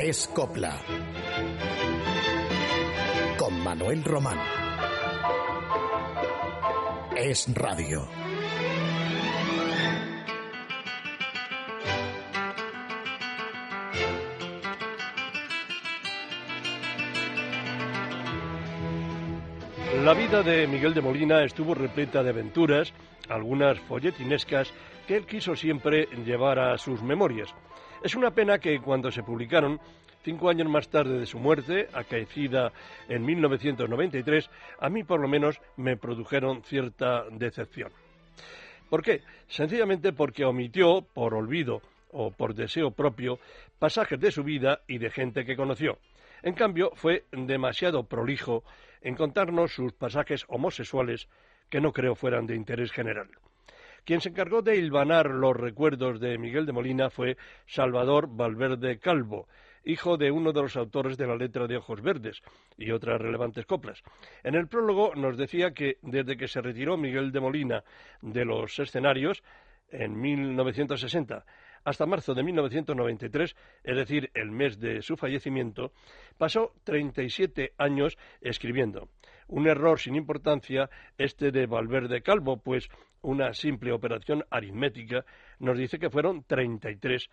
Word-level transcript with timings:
Es 0.00 0.26
Copla. 0.28 0.80
Con 3.36 3.62
Manuel 3.62 4.02
Román. 4.04 4.38
Es 7.16 7.46
Radio. 7.54 8.08
La 20.04 20.14
vida 20.14 20.42
de 20.42 20.66
Miguel 20.66 20.94
de 20.94 21.02
Molina 21.02 21.44
estuvo 21.44 21.74
repleta 21.74 22.22
de 22.22 22.30
aventuras, 22.30 22.94
algunas 23.28 23.78
folletinescas, 23.80 24.72
que 25.06 25.16
él 25.16 25.26
quiso 25.26 25.56
siempre 25.56 26.06
llevar 26.24 26.58
a 26.58 26.78
sus 26.78 27.02
memorias. 27.02 27.54
Es 28.02 28.14
una 28.14 28.30
pena 28.30 28.58
que 28.58 28.80
cuando 28.80 29.10
se 29.10 29.22
publicaron, 29.22 29.80
cinco 30.22 30.48
años 30.48 30.68
más 30.68 30.88
tarde 30.88 31.18
de 31.18 31.26
su 31.26 31.38
muerte, 31.38 31.88
acaecida 31.92 32.72
en 33.08 33.24
1993, 33.24 34.50
a 34.78 34.88
mí 34.88 35.04
por 35.04 35.20
lo 35.20 35.28
menos 35.28 35.60
me 35.76 35.96
produjeron 35.96 36.62
cierta 36.62 37.24
decepción. 37.30 37.90
¿Por 38.88 39.02
qué? 39.02 39.22
Sencillamente 39.48 40.12
porque 40.12 40.44
omitió, 40.44 41.02
por 41.02 41.34
olvido 41.34 41.82
o 42.10 42.30
por 42.30 42.54
deseo 42.54 42.90
propio, 42.90 43.38
pasajes 43.78 44.18
de 44.18 44.30
su 44.30 44.42
vida 44.42 44.80
y 44.86 44.98
de 44.98 45.10
gente 45.10 45.44
que 45.44 45.56
conoció. 45.56 45.98
En 46.42 46.54
cambio, 46.54 46.92
fue 46.94 47.24
demasiado 47.32 48.04
prolijo 48.04 48.64
en 49.02 49.14
contarnos 49.14 49.72
sus 49.72 49.92
pasajes 49.92 50.44
homosexuales 50.48 51.28
que 51.68 51.80
no 51.80 51.92
creo 51.92 52.14
fueran 52.14 52.46
de 52.46 52.56
interés 52.56 52.92
general. 52.92 53.28
Quien 54.04 54.20
se 54.20 54.30
encargó 54.30 54.62
de 54.62 54.76
hilvanar 54.76 55.30
los 55.30 55.54
recuerdos 55.54 56.18
de 56.18 56.38
Miguel 56.38 56.64
de 56.64 56.72
Molina 56.72 57.10
fue 57.10 57.36
Salvador 57.66 58.26
Valverde 58.30 58.98
Calvo, 58.98 59.48
hijo 59.84 60.16
de 60.16 60.30
uno 60.30 60.52
de 60.52 60.62
los 60.62 60.76
autores 60.76 61.16
de 61.16 61.26
la 61.26 61.36
letra 61.36 61.66
de 61.66 61.76
Ojos 61.76 62.00
Verdes 62.00 62.40
y 62.76 62.90
otras 62.90 63.20
relevantes 63.20 63.66
coplas. 63.66 64.02
En 64.42 64.54
el 64.54 64.66
prólogo 64.66 65.14
nos 65.14 65.36
decía 65.36 65.72
que 65.72 65.98
desde 66.02 66.36
que 66.36 66.48
se 66.48 66.62
retiró 66.62 66.96
Miguel 66.96 67.32
de 67.32 67.40
Molina 67.40 67.84
de 68.22 68.44
los 68.44 68.78
escenarios 68.78 69.42
en 69.90 70.18
1960 70.18 71.44
hasta 71.84 72.06
marzo 72.06 72.34
de 72.34 72.42
1993, 72.42 73.56
es 73.84 73.96
decir, 73.96 74.30
el 74.34 74.50
mes 74.50 74.78
de 74.78 75.00
su 75.00 75.16
fallecimiento, 75.16 75.92
pasó 76.36 76.74
37 76.84 77.72
años 77.78 78.18
escribiendo. 78.40 79.08
Un 79.48 79.66
error 79.66 79.98
sin 79.98 80.14
importancia 80.14 80.88
este 81.16 81.50
de 81.50 81.66
Valverde 81.66 82.22
Calvo, 82.22 82.58
pues 82.58 82.88
una 83.22 83.54
simple 83.54 83.92
operación 83.92 84.44
aritmética 84.50 85.24
nos 85.58 85.76
dice 85.76 85.98
que 85.98 86.10
fueron 86.10 86.44
33 86.44 87.28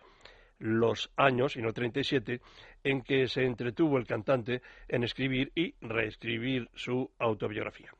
los 0.58 1.10
años, 1.16 1.56
y 1.56 1.62
no 1.62 1.72
37, 1.72 2.40
en 2.82 3.02
que 3.02 3.28
se 3.28 3.44
entretuvo 3.44 3.98
el 3.98 4.06
cantante 4.06 4.62
en 4.88 5.04
escribir 5.04 5.52
y 5.54 5.74
reescribir 5.80 6.70
su 6.74 7.10
autobiografía. 7.18 7.92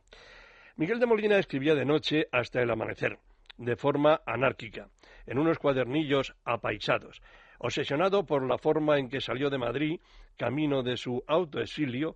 Miguel 0.77 0.99
de 0.99 1.07
Molina 1.07 1.39
escribía 1.39 1.75
de 1.75 1.85
noche 1.85 2.29
hasta 2.33 2.63
el 2.63 2.71
amanecer, 2.71 3.19
de 3.59 3.77
forma 3.77 4.21
anárquica, 4.27 4.89
en 5.27 5.39
unos 5.39 5.59
cuadernillos 5.59 6.35
apaisados, 6.45 7.21
obsesionado 7.59 8.25
por 8.25 8.47
la 8.47 8.59
forma 8.59 8.99
en 8.99 9.09
que 9.09 9.21
salió 9.21 9.51
de 9.51 9.59
Madrid, 9.59 10.01
camino 10.37 10.83
de 10.83 10.97
su 10.97 11.23
autoexilio, 11.27 12.15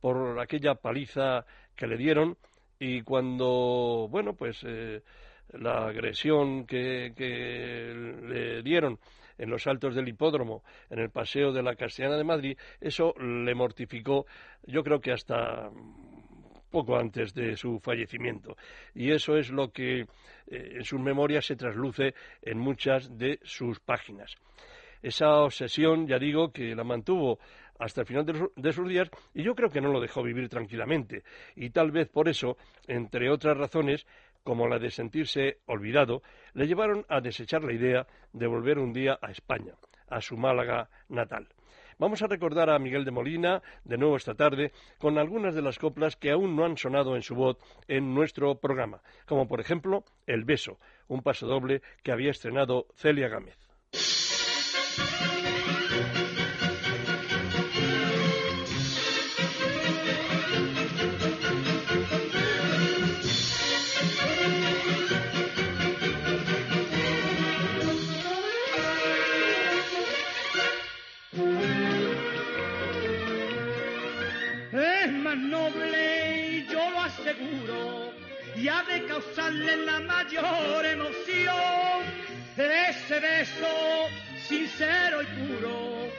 por 0.00 0.38
aquella 0.40 0.74
paliza 0.74 1.44
que 1.74 1.86
le 1.86 1.96
dieron 1.96 2.36
y 2.78 3.02
cuando, 3.02 4.08
bueno, 4.10 4.34
pues 4.34 4.62
eh, 4.66 5.02
la 5.52 5.86
agresión 5.86 6.66
que, 6.66 7.12
le 7.16 8.62
dieron 8.62 8.98
en 9.38 9.50
los 9.50 9.66
altos 9.66 9.94
del 9.94 10.08
hipódromo, 10.08 10.62
en 10.90 10.98
el 10.98 11.10
paseo 11.10 11.52
de 11.52 11.62
la 11.62 11.74
Castellana 11.74 12.16
de 12.16 12.24
Madrid, 12.24 12.58
eso 12.80 13.14
le 13.18 13.54
mortificó, 13.54 14.26
yo 14.64 14.82
creo 14.82 15.00
que 15.00 15.12
hasta 15.12 15.70
poco 16.70 16.96
antes 16.96 17.32
de 17.34 17.56
su 17.56 17.78
fallecimiento. 17.78 18.56
Y 18.94 19.10
eso 19.10 19.36
es 19.36 19.50
lo 19.50 19.70
que 19.70 20.00
eh, 20.00 20.06
en 20.46 20.84
sus 20.84 21.00
memorias 21.00 21.46
se 21.46 21.56
trasluce 21.56 22.14
en 22.42 22.58
muchas 22.58 23.16
de 23.16 23.38
sus 23.42 23.80
páginas. 23.80 24.34
Esa 25.02 25.42
obsesión, 25.42 26.06
ya 26.06 26.18
digo, 26.18 26.52
que 26.52 26.74
la 26.74 26.82
mantuvo 26.82 27.38
hasta 27.78 28.02
el 28.02 28.06
final 28.06 28.50
de, 28.54 28.72
sus 28.72 28.88
días 28.88 29.10
y 29.34 29.42
yo 29.42 29.54
creo 29.54 29.70
que 29.70 29.80
no 29.80 29.92
lo 29.92 30.00
dejó 30.00 30.22
vivir 30.22 30.48
tranquilamente. 30.48 31.22
Y 31.54 31.70
tal 31.70 31.90
vez 31.90 32.08
por 32.08 32.28
eso, 32.28 32.56
entre 32.86 33.30
otras 33.30 33.56
razones, 33.56 34.06
como 34.44 34.68
la 34.68 34.78
de 34.78 34.90
sentirse 34.90 35.58
olvidado, 35.66 36.22
le 36.54 36.66
llevaron 36.66 37.04
a 37.08 37.20
desechar 37.20 37.64
la 37.64 37.72
idea 37.72 38.06
de 38.32 38.46
volver 38.46 38.78
un 38.78 38.92
día 38.92 39.18
a 39.20 39.30
España, 39.30 39.74
a 40.08 40.20
su 40.20 40.36
Málaga 40.36 40.88
natal. 41.08 41.48
Vamos 41.98 42.20
a 42.20 42.26
recordar 42.26 42.68
a 42.68 42.78
Miguel 42.78 43.06
de 43.06 43.10
Molina 43.10 43.62
de 43.84 43.96
nuevo 43.96 44.16
esta 44.16 44.34
tarde 44.34 44.72
con 44.98 45.16
algunas 45.16 45.54
de 45.54 45.62
las 45.62 45.78
coplas 45.78 46.14
que 46.14 46.30
aún 46.30 46.54
no 46.54 46.66
han 46.66 46.76
sonado 46.76 47.16
en 47.16 47.22
su 47.22 47.34
voz 47.34 47.56
en 47.88 48.14
nuestro 48.14 48.60
programa, 48.60 49.00
como 49.24 49.48
por 49.48 49.60
ejemplo 49.60 50.04
El 50.26 50.44
beso, 50.44 50.78
un 51.08 51.22
paso 51.22 51.46
doble 51.46 51.80
que 52.02 52.12
había 52.12 52.30
estrenado 52.30 52.86
Celia 52.96 53.28
Gámez. 53.28 53.56
De 78.96 79.06
causarle 79.06 79.76
la 79.84 80.00
mayor 80.00 80.86
emoción 80.86 82.02
ese 82.88 83.20
beso 83.20 84.08
sincero 84.48 85.20
y 85.22 85.26
puro 85.26 86.10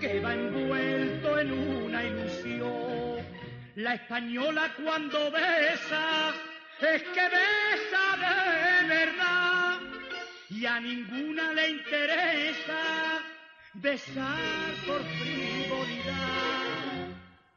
que 0.00 0.20
va 0.20 0.34
envuelto 0.34 1.38
en 1.38 1.52
una 1.52 2.04
ilusión. 2.04 3.16
La 3.76 3.94
española 3.94 4.72
cuando 4.82 5.30
besa 5.32 6.32
es 6.80 7.02
que 7.02 7.24
besa 7.38 8.04
de 8.24 8.88
verdad 8.88 9.78
y 10.50 10.66
a 10.66 10.78
ninguna 10.80 11.52
le 11.52 11.70
interesa 11.70 13.22
besar 13.74 14.38
por 14.86 15.02
frivolidad. 15.02 16.20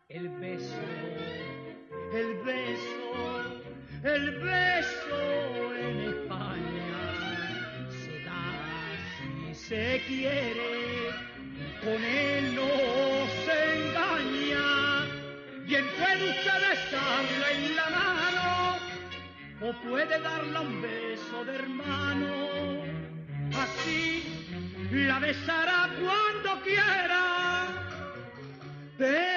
El 0.10 0.30
beso, 0.30 0.82
el 2.14 2.36
beso 2.44 3.33
el 4.04 4.32
beso 4.32 5.74
en 5.76 6.00
España 6.02 7.04
se 7.90 8.20
da 8.26 8.44
si 9.18 9.56
se 9.56 10.02
quiere, 10.08 11.12
con 11.82 12.04
él 12.04 12.56
no 12.56 12.68
se 13.46 13.56
engaña. 13.76 15.06
Bien 15.66 15.86
puede 15.98 16.30
usted 16.32 16.70
besarla 16.70 17.52
en 17.56 17.76
la 17.78 17.90
mano 17.90 18.78
o 19.62 19.90
puede 19.90 20.20
darle 20.20 20.60
un 20.60 20.82
beso 20.82 21.46
de 21.46 21.56
hermano. 21.56 22.34
Así 23.58 24.24
la 24.92 25.20
besará 25.20 25.90
cuando 26.02 26.62
quiera, 26.62 27.68
pero 28.98 29.33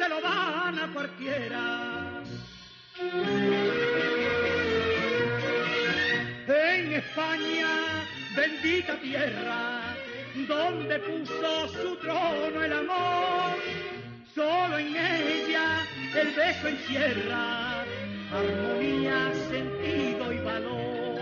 se 0.00 0.08
lo 0.08 0.20
dan 0.22 0.78
a 0.78 0.86
cualquiera. 0.94 2.22
En 6.48 6.92
España, 6.92 7.68
bendita 8.34 8.94
tierra, 8.96 9.94
donde 10.48 10.98
puso 11.00 11.68
su 11.68 11.96
trono 11.96 12.64
el 12.64 12.72
amor, 12.72 13.56
solo 14.34 14.78
en 14.78 14.96
ella 14.96 15.86
el 16.14 16.28
beso 16.30 16.68
encierra 16.68 17.84
armonía, 18.32 19.32
sentido 19.50 20.32
y 20.32 20.38
valor. 20.38 21.20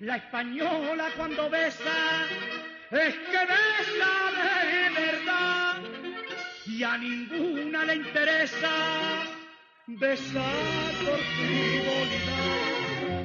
La 0.00 0.16
española 0.16 1.08
cuando 1.16 1.50
besa, 1.50 2.26
es 2.90 3.14
que 3.14 3.40
besa 3.54 4.12
de 4.38 4.71
y 6.82 6.84
a 6.84 6.98
ninguna 6.98 7.84
le 7.84 7.94
interesa 7.94 8.74
besar 9.86 10.92
por 11.04 11.20
frivolidad. 11.36 13.24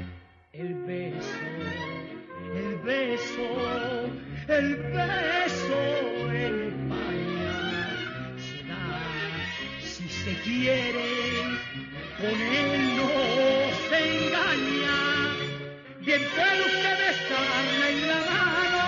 El 0.54 0.75
beso, 0.86 1.48
el 2.62 2.71
beso, 2.89 3.48
el 4.48 4.75
beso 4.98 5.80
en 6.45 6.54
España 6.69 7.57
se 8.45 8.57
da 8.69 8.86
si 9.81 10.07
se 10.07 10.33
quiere, 10.45 11.10
con 12.21 12.38
él 12.60 12.71
no 12.98 13.10
se 13.89 13.98
engaña. 14.18 15.00
Bien 16.06 16.21
puede 16.36 16.62
usted 16.74 16.95
besarla 17.07 17.86
en 17.89 18.00
la 18.07 18.19
mano 18.33 18.86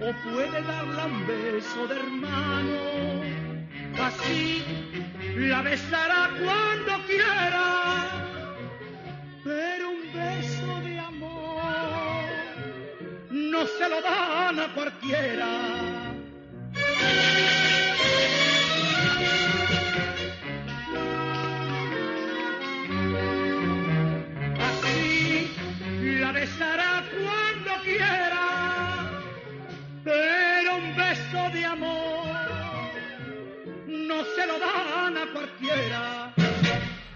o 0.00 0.30
puede 0.30 0.62
darla 0.62 1.04
un 1.04 1.26
beso 1.26 1.86
de 1.88 1.96
hermano 1.96 3.49
así 4.02 4.64
la 5.36 5.62
besará 5.62 6.30
cuando 6.38 7.06
quiera, 7.06 8.08
pero 9.44 9.90
un 9.90 10.12
beso 10.12 10.80
de 10.82 10.98
amor 10.98 12.24
no 13.30 13.66
se 13.66 13.88
lo 13.88 14.00
dan 14.02 14.60
a 14.60 14.74
cualquiera. 14.74 16.10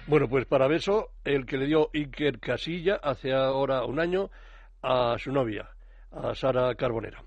Bueno, 0.06 0.28
pues 0.28 0.44
para 0.44 0.68
beso, 0.68 1.12
el 1.24 1.46
que 1.46 1.56
le 1.56 1.64
dio 1.64 1.88
Iker 1.94 2.38
Casilla 2.38 2.96
hace 3.02 3.32
ahora 3.32 3.86
un 3.86 3.98
año 3.98 4.28
a 4.82 5.16
su 5.18 5.32
novia, 5.32 5.70
a 6.10 6.34
Sara 6.34 6.74
Carbonera. 6.74 7.24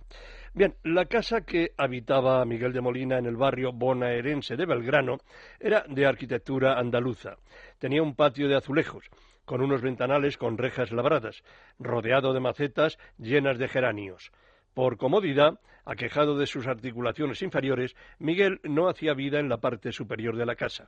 Bien, 0.53 0.75
la 0.83 1.05
casa 1.05 1.41
que 1.41 1.71
habitaba 1.75 2.45
Miguel 2.45 2.73
de 2.73 2.81
Molina 2.81 3.17
en 3.17 3.25
el 3.25 3.35
barrio 3.35 3.71
bonaerense 3.73 4.55
de 4.55 4.67
Belgrano 4.67 5.17
era 5.59 5.85
de 5.89 6.05
arquitectura 6.05 6.77
andaluza. 6.77 7.37
Tenía 7.79 8.03
un 8.03 8.13
patio 8.13 8.47
de 8.47 8.57
azulejos, 8.57 9.09
con 9.45 9.61
unos 9.61 9.81
ventanales 9.81 10.37
con 10.37 10.55
rejas 10.59 10.91
labradas, 10.91 11.41
rodeado 11.79 12.31
de 12.31 12.41
macetas 12.41 12.99
llenas 13.17 13.57
de 13.57 13.69
geranios. 13.69 14.31
Por 14.75 14.97
comodidad, 14.97 15.59
aquejado 15.87 16.37
de 16.37 16.45
sus 16.45 16.67
articulaciones 16.67 17.41
inferiores, 17.41 17.95
Miguel 18.19 18.59
no 18.63 18.89
hacía 18.89 19.13
vida 19.13 19.39
en 19.39 19.47
la 19.47 19.57
parte 19.57 19.91
superior 19.93 20.35
de 20.35 20.45
la 20.45 20.55
casa. 20.55 20.85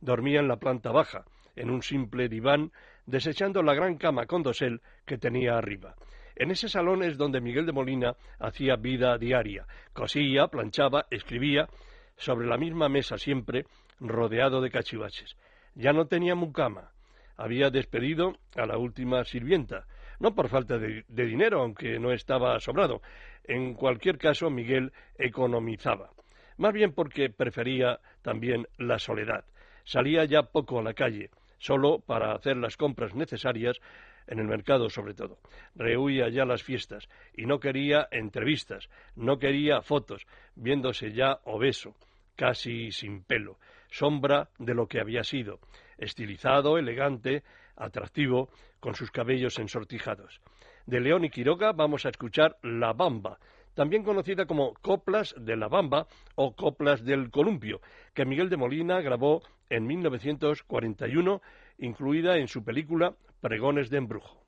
Dormía 0.00 0.40
en 0.40 0.48
la 0.48 0.56
planta 0.56 0.92
baja, 0.92 1.24
en 1.56 1.70
un 1.70 1.82
simple 1.82 2.28
diván, 2.28 2.70
desechando 3.06 3.62
la 3.62 3.74
gran 3.74 3.96
cama 3.96 4.26
con 4.26 4.42
dosel 4.42 4.82
que 5.06 5.16
tenía 5.16 5.56
arriba. 5.56 5.94
En 6.36 6.50
ese 6.50 6.68
salón 6.68 7.02
es 7.02 7.16
donde 7.16 7.40
Miguel 7.40 7.66
de 7.66 7.72
Molina 7.72 8.14
hacía 8.38 8.76
vida 8.76 9.16
diaria. 9.16 9.66
Cosía, 9.94 10.48
planchaba, 10.48 11.06
escribía, 11.10 11.68
sobre 12.16 12.46
la 12.46 12.58
misma 12.58 12.88
mesa 12.88 13.16
siempre, 13.16 13.64
rodeado 14.00 14.60
de 14.60 14.70
cachivaches. 14.70 15.36
Ya 15.74 15.92
no 15.92 16.06
tenía 16.06 16.34
mucama. 16.34 16.92
Había 17.36 17.70
despedido 17.70 18.34
a 18.54 18.66
la 18.66 18.76
última 18.76 19.24
sirvienta, 19.24 19.86
no 20.20 20.34
por 20.34 20.48
falta 20.48 20.78
de, 20.78 21.04
de 21.08 21.24
dinero, 21.24 21.62
aunque 21.62 21.98
no 21.98 22.12
estaba 22.12 22.58
sobrado. 22.60 23.00
En 23.44 23.74
cualquier 23.74 24.18
caso, 24.18 24.50
Miguel 24.50 24.92
economizaba. 25.18 26.10
Más 26.58 26.72
bien 26.72 26.92
porque 26.92 27.30
prefería 27.30 28.00
también 28.22 28.66
la 28.78 28.98
soledad. 28.98 29.44
Salía 29.84 30.24
ya 30.24 30.42
poco 30.44 30.78
a 30.78 30.82
la 30.82 30.94
calle, 30.94 31.30
solo 31.58 31.98
para 32.00 32.34
hacer 32.34 32.56
las 32.56 32.76
compras 32.76 33.14
necesarias 33.14 33.80
en 34.26 34.38
el 34.38 34.46
mercado 34.46 34.88
sobre 34.88 35.14
todo. 35.14 35.38
Rehuía 35.74 36.28
ya 36.28 36.44
las 36.44 36.62
fiestas 36.62 37.08
y 37.36 37.46
no 37.46 37.58
quería 37.58 38.08
entrevistas, 38.10 38.88
no 39.16 39.38
quería 39.38 39.82
fotos, 39.82 40.26
viéndose 40.54 41.12
ya 41.12 41.40
obeso, 41.44 41.94
casi 42.36 42.92
sin 42.92 43.24
pelo, 43.24 43.58
sombra 43.90 44.48
de 44.58 44.74
lo 44.74 44.86
que 44.86 45.00
había 45.00 45.24
sido, 45.24 45.58
estilizado, 45.98 46.78
elegante, 46.78 47.42
atractivo, 47.76 48.48
con 48.80 48.94
sus 48.94 49.10
cabellos 49.10 49.58
ensortijados. 49.58 50.40
De 50.86 51.00
León 51.00 51.24
y 51.24 51.30
Quiroga 51.30 51.72
vamos 51.72 52.06
a 52.06 52.08
escuchar 52.08 52.56
La 52.62 52.92
Bamba, 52.92 53.38
también 53.74 54.02
conocida 54.02 54.46
como 54.46 54.74
Coplas 54.74 55.34
de 55.38 55.56
la 55.56 55.68
Bamba 55.68 56.06
o 56.34 56.54
Coplas 56.54 57.04
del 57.04 57.30
Columpio, 57.30 57.80
que 58.14 58.24
Miguel 58.24 58.50
de 58.50 58.56
Molina 58.56 59.00
grabó 59.00 59.42
en 59.70 59.86
1941, 59.86 61.40
incluida 61.78 62.36
en 62.36 62.48
su 62.48 62.64
película 62.64 63.14
Pregones 63.40 63.90
de 63.90 63.98
Embrujo. 63.98 64.42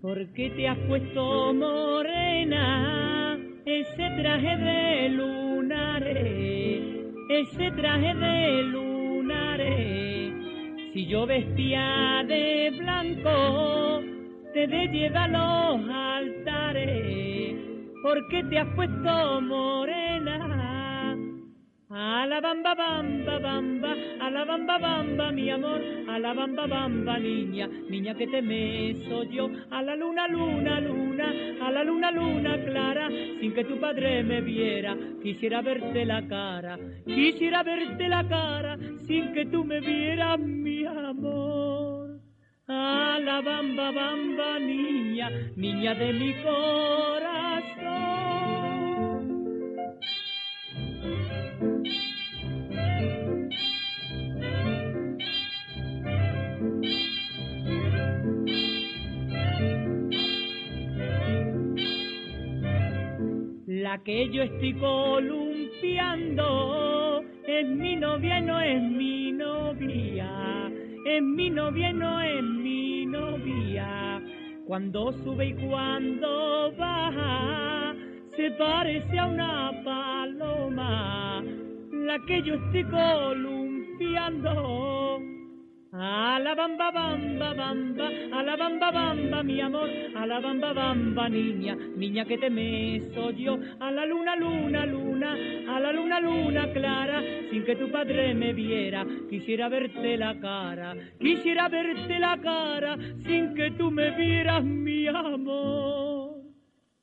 ¿Por 0.00 0.32
qué 0.34 0.50
te 0.50 0.68
has 0.68 0.78
puesto 0.86 1.52
ese 3.64 4.10
traje 4.20 4.56
de 4.56 5.08
lunares, 5.10 6.82
ese 7.28 7.70
traje 7.72 8.14
de 8.14 8.62
lunares? 8.64 10.32
Si 10.92 11.06
yo 11.06 11.24
vestía 11.26 12.24
de 12.26 12.72
blanco, 12.78 14.00
te 14.54 14.66
de 14.66 14.88
llevar 14.88 15.34
a 15.34 15.76
los 15.76 15.88
altares. 15.88 17.56
¿Por 18.02 18.28
qué 18.28 18.42
te 18.44 18.58
has 18.58 18.68
puesto 18.74 19.40
morena? 19.40 20.51
A 21.94 22.24
la 22.24 22.40
bamba 22.40 22.74
bamba 22.74 23.38
bamba, 23.38 23.94
a 24.18 24.30
la 24.30 24.46
bamba 24.46 24.78
bamba 24.78 25.30
mi 25.30 25.50
amor, 25.50 25.82
a 26.08 26.18
la 26.18 26.32
bamba 26.32 26.66
bamba 26.66 27.18
niña, 27.18 27.68
niña 27.90 28.14
que 28.14 28.26
te 28.28 28.40
meso 28.40 29.24
yo, 29.24 29.50
a 29.70 29.82
la 29.82 29.94
luna 29.94 30.26
luna 30.26 30.80
luna, 30.80 31.28
a 31.60 31.70
la 31.70 31.84
luna 31.84 32.10
luna 32.10 32.56
clara, 32.64 33.10
sin 33.10 33.52
que 33.52 33.64
tu 33.64 33.78
padre 33.78 34.22
me 34.22 34.40
viera, 34.40 34.96
quisiera 35.22 35.60
verte 35.60 36.06
la 36.06 36.26
cara, 36.26 36.78
quisiera 37.04 37.62
verte 37.62 38.08
la 38.08 38.26
cara, 38.26 38.78
sin 39.06 39.34
que 39.34 39.44
tú 39.44 39.62
me 39.62 39.80
vieras 39.80 40.38
mi 40.38 40.86
amor. 40.86 42.20
A 42.68 43.18
la 43.22 43.42
bamba 43.42 43.90
bamba 43.90 44.58
niña, 44.58 45.28
niña 45.56 45.94
de 45.94 46.12
mi 46.14 46.32
corazón. 46.42 47.32
La 63.82 63.98
que 63.98 64.28
yo 64.28 64.44
estoy 64.44 64.74
columpiando 64.74 66.44
es 67.44 67.66
mi 67.66 67.96
novia, 67.96 68.40
no 68.40 68.60
es 68.60 68.80
mi 68.80 69.32
novia, 69.32 70.70
es 71.04 71.20
mi 71.20 71.50
novia, 71.50 71.92
no 71.92 72.20
es 72.20 72.44
mi 72.44 73.04
novia. 73.06 74.22
Cuando 74.68 75.12
sube 75.24 75.48
y 75.48 75.54
cuando 75.54 76.72
baja, 76.78 77.92
se 78.36 78.52
parece 78.52 79.18
a 79.18 79.26
una 79.26 79.72
paloma, 79.82 81.42
la 81.90 82.20
que 82.24 82.40
yo 82.40 82.54
estoy 82.54 82.84
columpiando. 82.84 85.18
A 85.94 86.38
la 86.40 86.54
bamba 86.54 86.90
bamba 86.90 87.52
bamba, 87.52 88.08
a 88.32 88.42
la 88.42 88.56
bamba 88.56 88.90
bamba 88.90 89.42
mi 89.42 89.60
amor, 89.60 89.90
a 90.16 90.24
la 90.24 90.40
bamba 90.40 90.72
bamba 90.72 91.28
niña, 91.28 91.76
niña 91.96 92.24
que 92.24 92.38
te 92.38 92.48
meso 92.48 93.30
yo, 93.32 93.58
a 93.78 93.90
la 93.90 94.06
luna 94.06 94.34
luna 94.34 94.86
luna, 94.86 95.36
a 95.68 95.78
la 95.78 95.92
luna 95.92 96.18
luna 96.18 96.72
clara, 96.72 97.20
sin 97.50 97.62
que 97.66 97.76
tu 97.76 97.90
padre 97.90 98.32
me 98.32 98.54
viera, 98.54 99.04
quisiera 99.28 99.68
verte 99.68 100.16
la 100.16 100.40
cara, 100.40 100.96
quisiera 101.20 101.68
verte 101.68 102.18
la 102.18 102.40
cara, 102.40 102.96
sin 103.26 103.54
que 103.54 103.72
tú 103.72 103.90
me 103.90 104.12
vieras 104.12 104.64
mi 104.64 105.06
amor. 105.08 106.40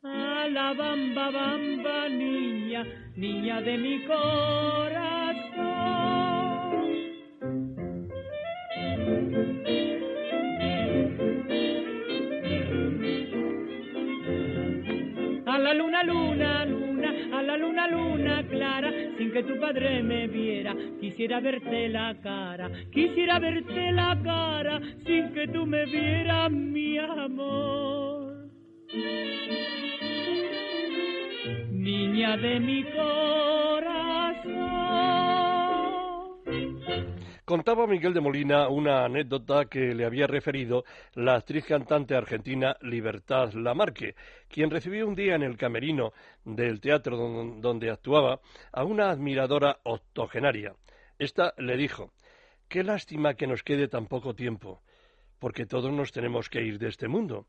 A 0.01 0.48
la 0.50 0.74
bamba 0.74 1.29
bamba 1.29 2.10
niña, 2.10 2.84
niña 3.15 3.62
de 3.62 3.77
mi 3.77 4.00
corazón. 4.05 5.18
La 15.99 16.13
luna, 16.13 16.65
luna, 16.65 17.13
a 17.33 17.41
la 17.41 17.57
luna, 17.57 17.87
luna 17.87 18.43
clara, 18.47 18.89
sin 19.17 19.31
que 19.31 19.43
tu 19.43 19.59
padre 19.59 20.01
me 20.01 20.27
viera, 20.27 20.73
quisiera 20.99 21.41
verte 21.41 21.89
la 21.89 22.15
cara, 22.21 22.69
quisiera 22.91 23.39
verte 23.39 23.91
la 23.91 24.17
cara, 24.23 24.79
sin 25.05 25.33
que 25.33 25.47
tú 25.49 25.65
me 25.65 25.85
vieras 25.85 26.51
mi 26.51 26.97
amor. 26.97 28.47
Niña 31.71 32.37
de 32.37 32.59
mi 32.59 32.83
corazón. 32.83 33.78
Contaba 37.49 37.87
Miguel 37.87 38.13
de 38.13 38.21
Molina 38.21 38.67
una 38.69 39.05
anécdota 39.05 39.65
que 39.65 39.95
le 39.95 40.05
había 40.05 40.27
referido 40.27 40.83
la 41.15 41.33
actriz 41.33 41.65
cantante 41.65 42.13
argentina 42.13 42.77
Libertad 42.81 43.53
Lamarque, 43.53 44.13
quien 44.47 44.69
recibió 44.69 45.07
un 45.07 45.15
día 45.15 45.33
en 45.33 45.41
el 45.41 45.57
camerino 45.57 46.13
del 46.45 46.79
teatro 46.79 47.17
donde 47.17 47.89
actuaba 47.89 48.39
a 48.71 48.83
una 48.83 49.09
admiradora 49.09 49.79
octogenaria. 49.81 50.75
Esta 51.17 51.55
le 51.57 51.75
dijo 51.75 52.11
Qué 52.67 52.83
lástima 52.83 53.33
que 53.33 53.47
nos 53.47 53.63
quede 53.63 53.87
tan 53.87 54.05
poco 54.05 54.35
tiempo, 54.35 54.83
porque 55.39 55.65
todos 55.65 55.91
nos 55.91 56.11
tenemos 56.11 56.49
que 56.49 56.61
ir 56.61 56.77
de 56.77 56.89
este 56.89 57.07
mundo. 57.07 57.47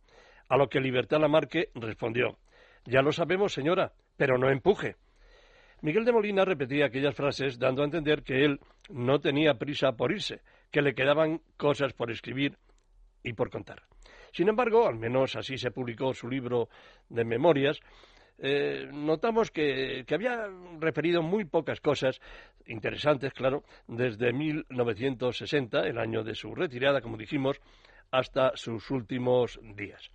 A 0.49 0.57
lo 0.57 0.71
que 0.71 0.81
Libertad 0.81 1.21
Lamarque 1.21 1.73
respondió 1.75 2.39
Ya 2.87 3.03
lo 3.03 3.13
sabemos, 3.13 3.53
señora, 3.53 3.93
pero 4.17 4.39
no 4.39 4.49
empuje. 4.49 4.97
Miguel 5.83 6.05
de 6.05 6.13
Molina 6.13 6.45
repetía 6.45 6.87
aquellas 6.87 7.15
frases 7.15 7.59
dando 7.59 7.83
a 7.83 7.87
entender 7.87 8.23
que 8.23 8.45
él 8.45 8.61
no 8.91 9.19
tenía 9.19 9.55
prisa 9.55 9.93
por 9.93 10.13
irse, 10.13 10.43
que 10.71 10.83
le 10.83 10.95
quedaban 10.95 11.41
cosas 11.57 11.93
por 11.95 12.11
escribir 12.11 12.59
y 13.23 13.33
por 13.33 13.51
contar. 13.51 13.83
Sin 14.33 14.49
embargo, 14.49 14.87
al 14.87 14.97
menos 14.97 15.37
así 15.37 15.57
se 15.57 15.71
publicó 15.71 16.13
su 16.13 16.29
libro 16.29 16.69
de 17.09 17.25
memorias, 17.25 17.81
eh, 18.39 18.89
notamos 18.93 19.51
que, 19.51 20.05
que, 20.07 20.15
había 20.15 20.49
referido 20.79 21.23
muy 21.23 21.45
pocas 21.45 21.81
cosas 21.81 22.21
interesantes, 22.67 23.33
claro, 23.35 23.65
desde 23.87 24.33
1960, 24.33 25.81
el 25.81 25.99
año 25.99 26.23
de 26.23 26.35
su 26.35 26.55
retirada, 26.55 27.01
como 27.01 27.19
dijimos, 27.19 27.61
hasta 28.11 28.53
sus 28.55 28.91
últimos 28.91 29.61
días. 29.77 30.11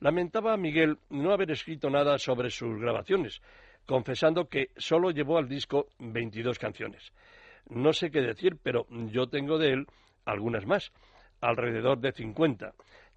Lamentaba 0.00 0.56
Miguel 0.56 0.98
no 1.10 1.32
haber 1.32 1.50
escrito 1.50 1.90
nada 1.90 2.18
sobre 2.18 2.50
sus 2.50 2.78
grabaciones, 2.78 3.40
confesando 3.86 4.48
que 4.48 4.70
solo 4.76 5.10
llevó 5.10 5.38
al 5.38 5.48
disco 5.48 5.88
22 5.98 6.58
canciones. 6.58 7.12
No 7.68 7.92
sé 7.92 8.10
qué 8.10 8.20
decir, 8.20 8.56
pero 8.62 8.86
yo 8.90 9.26
tengo 9.28 9.58
de 9.58 9.72
él 9.72 9.86
algunas 10.24 10.66
más, 10.66 10.92
alrededor 11.40 11.98
de 12.00 12.12
50. 12.12 12.72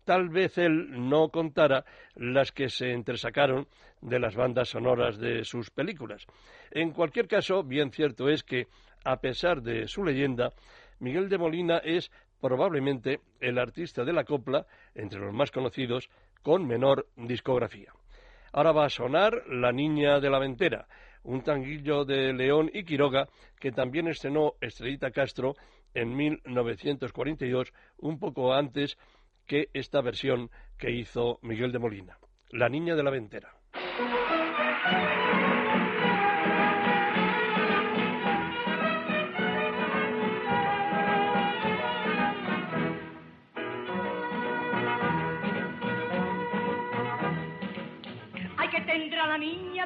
Tal 0.05 0.29
vez 0.29 0.57
él 0.57 1.09
no 1.09 1.29
contara 1.29 1.83
las 2.15 2.51
que 2.51 2.69
se 2.69 2.91
entresacaron 2.91 3.67
de 4.01 4.19
las 4.19 4.36
bandas 4.36 4.69
sonoras 4.69 5.17
de 5.17 5.43
sus 5.43 5.69
películas. 5.69 6.25
En 6.71 6.91
cualquier 6.91 7.27
caso, 7.27 7.63
bien 7.63 7.91
cierto 7.91 8.29
es 8.29 8.43
que, 8.43 8.67
a 9.03 9.17
pesar 9.17 9.62
de 9.62 9.88
su 9.88 10.03
leyenda, 10.03 10.53
Miguel 11.00 11.27
de 11.27 11.38
Molina 11.38 11.79
es 11.79 12.09
probablemente 12.39 13.19
el 13.39 13.57
artista 13.57 14.05
de 14.05 14.13
la 14.13 14.24
copla, 14.24 14.65
entre 14.95 15.19
los 15.19 15.33
más 15.33 15.51
conocidos, 15.51 16.09
con 16.41 16.65
menor 16.65 17.07
discografía. 17.17 17.91
Ahora 18.51 18.72
va 18.72 18.86
a 18.86 18.89
sonar 18.89 19.44
La 19.48 19.72
Niña 19.72 20.20
de 20.20 20.30
la 20.30 20.39
Ventera, 20.39 20.88
un 21.24 21.44
tanguillo 21.44 22.06
de 22.06 22.34
León 22.34 22.72
y 22.74 22.84
Quiroga 22.84 23.27
que 23.60 23.72
también 23.72 24.08
estrenó 24.08 24.54
Estrellita 24.62 25.12
Castro 25.12 25.56
en 25.94 26.16
1942, 26.16 27.74
un 27.98 28.20
poco 28.20 28.54
antes 28.54 28.98
que 29.46 29.70
esta 29.74 30.01
versión 30.01 30.50
que 30.77 30.92
hizo 30.92 31.39
Miguel 31.42 31.72
de 31.72 31.80
Molina. 31.80 32.18
La 32.50 32.70
Niña 32.70 32.96
de 32.96 33.04
la 33.04 33.12
Ventera. 33.12 33.57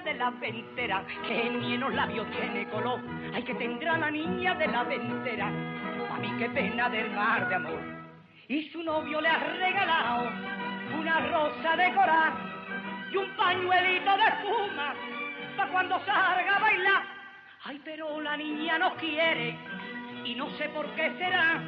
De 0.04 0.14
la 0.16 0.30
ventera, 0.32 1.04
que 1.28 1.48
en 1.48 1.96
labios 1.96 2.28
tiene 2.32 2.68
color. 2.70 3.00
Ay, 3.34 3.44
que 3.44 3.54
tendrá 3.56 3.98
la 3.98 4.10
niña 4.10 4.56
de 4.56 4.68
la 4.68 4.84
ventera, 4.84 5.48
a 5.48 6.18
mí 6.18 6.34
qué 6.38 6.50
pena 6.50 6.90
del 6.90 7.12
mar 7.12 7.48
de 7.48 7.56
amor. 7.56 7.80
Y 8.48 8.70
su 8.70 8.84
novio 8.84 9.22
le 9.22 9.30
ha 9.30 9.38
regalado 9.38 10.30
una 11.00 11.20
rosa 11.28 11.76
de 11.76 11.94
coral 11.94 12.34
y 13.12 13.18
un 13.18 13.30
pañuelito 13.36 14.18
de 14.18 14.24
espuma 14.24 14.94
para 15.56 15.72
cuando 15.72 16.00
salga 16.06 16.58
a 16.58 16.60
bailar. 16.60 17.04
Ay, 17.64 17.82
pero 17.84 18.22
la 18.22 18.36
niña 18.38 18.80
no 18.80 18.96
quiere 18.96 19.56
y 20.26 20.36
no 20.36 20.50
sé 20.58 20.70
por 20.70 20.86
qué 20.96 21.12
será 21.18 21.62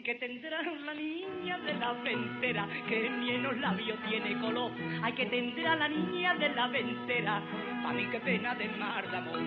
que 0.00 0.14
tendrá 0.14 0.62
la 0.62 0.94
niña 0.94 1.58
de 1.58 1.74
la 1.74 1.92
ventera, 1.92 2.66
que 2.88 3.10
ni 3.10 3.30
en 3.32 3.42
los 3.42 3.56
labios 3.58 3.98
tiene 4.08 4.38
color. 4.40 4.72
Ay, 5.02 5.12
que 5.12 5.26
tendrá 5.26 5.76
la 5.76 5.88
niña 5.88 6.34
de 6.34 6.48
la 6.48 6.66
ventera, 6.68 7.36
a 7.36 7.92
mí 7.92 8.06
qué 8.10 8.20
pena 8.20 8.54
de 8.54 8.68
mar 8.68 9.10
de 9.10 9.16
amor. 9.16 9.40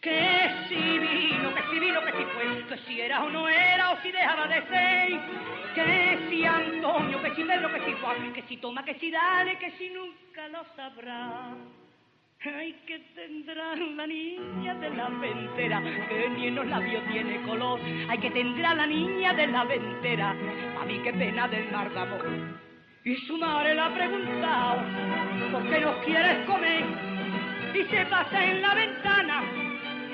Que 0.00 0.50
si 0.68 0.74
vino, 0.74 1.54
que 1.54 1.62
si 1.70 1.78
vino, 1.78 2.00
que 2.00 2.12
si 2.12 2.24
fue, 2.24 2.66
que 2.68 2.78
si 2.86 3.00
era 3.00 3.22
o 3.22 3.28
no 3.28 3.46
era, 3.48 3.90
o 3.90 4.00
si 4.00 4.10
dejaba 4.10 4.46
de 4.48 4.62
ser. 4.62 5.20
Que 5.74 6.18
si 6.30 6.44
Antonio, 6.44 7.20
que 7.20 7.34
si 7.34 7.44
Pedro, 7.44 7.70
que 7.70 7.84
si 7.84 7.92
Juan, 8.00 8.32
que 8.32 8.42
si 8.42 8.56
toma, 8.56 8.82
que 8.82 8.94
si 8.94 9.10
dale, 9.10 9.58
que 9.58 9.70
si 9.72 9.90
nunca 9.90 10.48
lo 10.48 10.64
sabrá. 10.74 11.54
Ay, 12.42 12.74
que 12.86 12.98
tendrá 13.14 13.76
la 13.76 14.06
niña 14.06 14.74
de 14.76 14.88
la 14.88 15.10
ventera, 15.10 15.82
que 16.08 16.30
ni 16.30 16.46
en 16.46 16.54
los 16.54 16.66
labios 16.68 17.04
tiene 17.12 17.42
color. 17.42 17.78
Ay, 18.08 18.16
que 18.16 18.30
tendrá 18.30 18.74
la 18.74 18.86
niña 18.86 19.34
de 19.34 19.46
la 19.46 19.64
ventera, 19.64 20.30
a 20.80 20.86
mí 20.86 21.00
qué 21.04 21.12
pena 21.12 21.46
del 21.48 21.70
mar 21.70 21.92
de 21.92 22.00
amor. 22.00 22.26
Y 23.04 23.14
su 23.26 23.36
madre 23.36 23.74
la 23.74 23.86
ha 23.86 23.94
preguntado, 23.94 24.82
¿por 25.52 25.68
qué 25.68 25.80
no 25.80 26.00
quieres 26.00 26.46
comer? 26.46 26.84
Y 27.74 27.84
se 27.84 28.06
pasa 28.06 28.42
en 28.42 28.62
la 28.62 28.74
ventana 28.74 29.42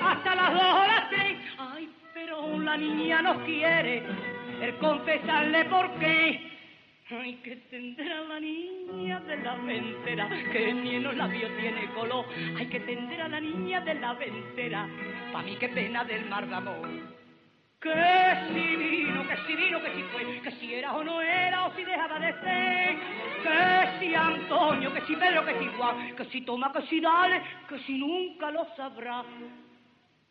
hasta 0.01 0.35
las 0.35 0.53
dos 0.53 0.63
o 0.63 0.85
las 0.85 1.09
tres. 1.09 1.37
Ay, 1.57 1.89
pero 2.13 2.59
la 2.59 2.75
niña 2.75 3.21
no 3.21 3.41
quiere 3.45 4.03
el 4.61 4.75
confesarle 4.79 5.63
por 5.65 5.89
qué. 5.97 6.41
Ay, 7.09 7.35
que 7.41 7.55
tendrá 7.71 8.19
la 8.19 8.39
niña 8.41 8.96
de 9.27 9.37
la 9.37 9.55
ventera, 9.55 10.29
que 10.51 10.73
ni 10.73 10.95
en 10.95 11.03
los 11.03 11.15
labios 11.15 11.51
tiene 11.57 11.85
color. 11.93 12.25
Ay, 12.57 12.67
que 12.67 12.79
tendrá 12.79 13.27
la 13.27 13.39
niña 13.39 13.81
de 13.81 13.95
la 13.95 14.13
ventera, 14.13 14.87
pa' 15.31 15.41
mí 15.43 15.55
qué 15.57 15.69
pena 15.69 16.03
del 16.03 16.25
mar 16.29 16.47
de 16.47 16.55
amor. 16.55 16.89
Que 17.79 18.37
si 18.47 18.75
vino, 18.75 19.27
que 19.27 19.37
si 19.45 19.55
vino, 19.55 19.81
que 19.83 19.93
si 19.93 20.01
fue, 20.03 20.41
que 20.41 20.51
si 20.51 20.73
era 20.73 20.93
o 20.93 21.03
no 21.03 21.21
era, 21.21 21.67
o 21.67 21.75
si 21.75 21.83
dejaba 21.83 22.17
de 22.19 22.33
ser. 22.41 22.97
Que 23.43 23.99
si 23.99 24.15
Antonio, 24.15 24.93
que 24.93 25.01
si 25.01 25.15
Pedro, 25.15 25.45
que 25.45 25.59
si 25.59 25.67
Juan, 25.77 26.15
que 26.15 26.25
si 26.25 26.41
toma, 26.41 26.73
que 26.73 26.81
si 26.87 26.99
dale, 26.99 27.41
que 27.69 27.77
si 27.79 27.97
nunca 27.99 28.49
lo 28.49 28.65
sabrá. 28.75 29.23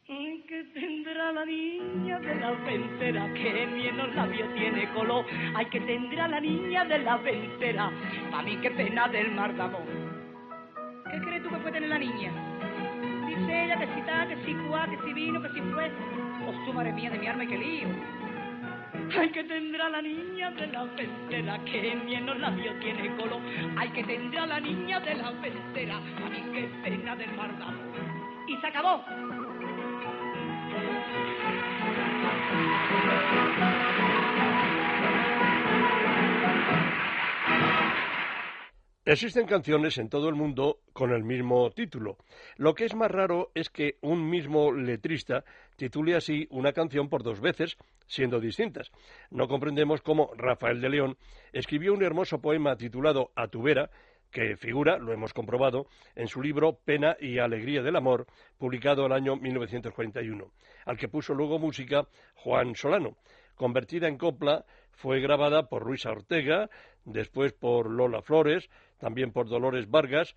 Que 0.06 0.62
tendrá 0.72 1.32
la 1.32 1.44
niña 1.44 2.20
de 2.20 2.34
la 2.36 2.52
ventera, 2.52 3.28
que 3.34 3.66
ni 3.66 3.88
en 3.88 3.96
los 3.96 4.14
labios 4.14 4.54
tiene 4.54 4.88
color. 4.90 5.26
Ay, 5.56 5.66
que 5.66 5.80
tendrá 5.80 6.28
la 6.28 6.38
niña 6.38 6.84
de 6.84 7.00
la 7.00 7.16
ventera, 7.16 7.90
pa' 8.30 8.42
mí 8.42 8.56
qué 8.62 8.70
pena 8.70 9.08
del 9.08 9.32
mar 9.32 9.52
de 9.52 9.62
amor. 9.62 9.82
¿Qué 11.10 11.20
crees 11.22 11.42
tú 11.42 11.50
que 11.50 11.56
puede 11.56 11.72
tener 11.72 11.88
la 11.88 11.98
niña? 11.98 12.30
Dice 13.26 13.64
ella 13.64 13.76
que 13.80 13.86
si 13.86 14.02
tal, 14.02 14.28
que 14.28 14.36
si 14.44 14.54
cuá, 14.68 14.86
que 14.86 14.96
si 15.04 15.12
vino, 15.12 15.42
que 15.42 15.48
si 15.48 15.60
fue. 15.72 15.90
Oh, 16.46 16.64
su 16.64 16.72
madre 16.72 16.92
mía 16.92 17.10
de 17.10 17.18
mi 17.18 17.26
arma 17.26 17.42
y 17.42 17.48
qué 17.48 17.58
lío. 17.58 17.88
Ay, 19.18 19.28
que 19.30 19.42
tendrá 19.42 19.88
la 19.88 20.02
niña 20.02 20.52
de 20.52 20.68
la 20.68 20.84
ventera, 20.84 21.64
que 21.64 21.96
ni 22.06 22.14
en 22.14 22.26
los 22.26 22.38
labios 22.38 22.78
tiene 22.78 23.16
color. 23.16 23.40
Ay, 23.76 23.88
que 23.88 24.04
tendrá 24.04 24.46
la 24.46 24.60
niña 24.60 25.00
de 25.00 25.16
la 25.16 25.32
ventera, 25.32 25.96
a 25.96 26.30
mí 26.30 26.44
qué 26.52 26.70
pena 26.84 27.16
del 27.16 27.32
mar 27.32 27.56
de 27.58 27.64
amor. 27.64 27.76
Y 28.46 28.56
se 28.58 28.66
acabó. 28.68 29.02
Existen 39.08 39.46
canciones 39.46 39.98
en 39.98 40.08
todo 40.08 40.28
el 40.28 40.34
mundo 40.34 40.80
con 40.92 41.12
el 41.12 41.22
mismo 41.22 41.70
título. 41.70 42.16
Lo 42.56 42.74
que 42.74 42.86
es 42.86 42.96
más 42.96 43.08
raro 43.08 43.52
es 43.54 43.70
que 43.70 43.98
un 44.00 44.28
mismo 44.28 44.72
letrista 44.72 45.44
titule 45.76 46.16
así 46.16 46.48
una 46.50 46.72
canción 46.72 47.08
por 47.08 47.22
dos 47.22 47.40
veces, 47.40 47.76
siendo 48.08 48.40
distintas. 48.40 48.90
No 49.30 49.46
comprendemos 49.46 50.02
cómo 50.02 50.32
Rafael 50.36 50.80
de 50.80 50.88
León 50.88 51.16
escribió 51.52 51.94
un 51.94 52.02
hermoso 52.02 52.40
poema 52.40 52.76
titulado 52.76 53.30
A 53.36 53.46
tu 53.46 53.62
vera, 53.62 53.90
que 54.30 54.56
figura, 54.56 54.98
lo 54.98 55.12
hemos 55.12 55.32
comprobado, 55.32 55.86
en 56.14 56.28
su 56.28 56.42
libro 56.42 56.78
Pena 56.84 57.16
y 57.20 57.38
Alegría 57.38 57.82
del 57.82 57.96
Amor, 57.96 58.26
publicado 58.58 59.06
el 59.06 59.12
año 59.12 59.36
1941, 59.36 60.52
al 60.84 60.96
que 60.96 61.08
puso 61.08 61.34
luego 61.34 61.58
música 61.58 62.06
Juan 62.34 62.74
Solano. 62.74 63.16
Convertida 63.54 64.08
en 64.08 64.18
copla, 64.18 64.64
fue 64.92 65.20
grabada 65.20 65.68
por 65.68 65.86
Luisa 65.86 66.10
Ortega, 66.10 66.68
después 67.04 67.52
por 67.52 67.90
Lola 67.90 68.22
Flores, 68.22 68.68
también 68.98 69.32
por 69.32 69.48
Dolores 69.48 69.90
Vargas, 69.90 70.34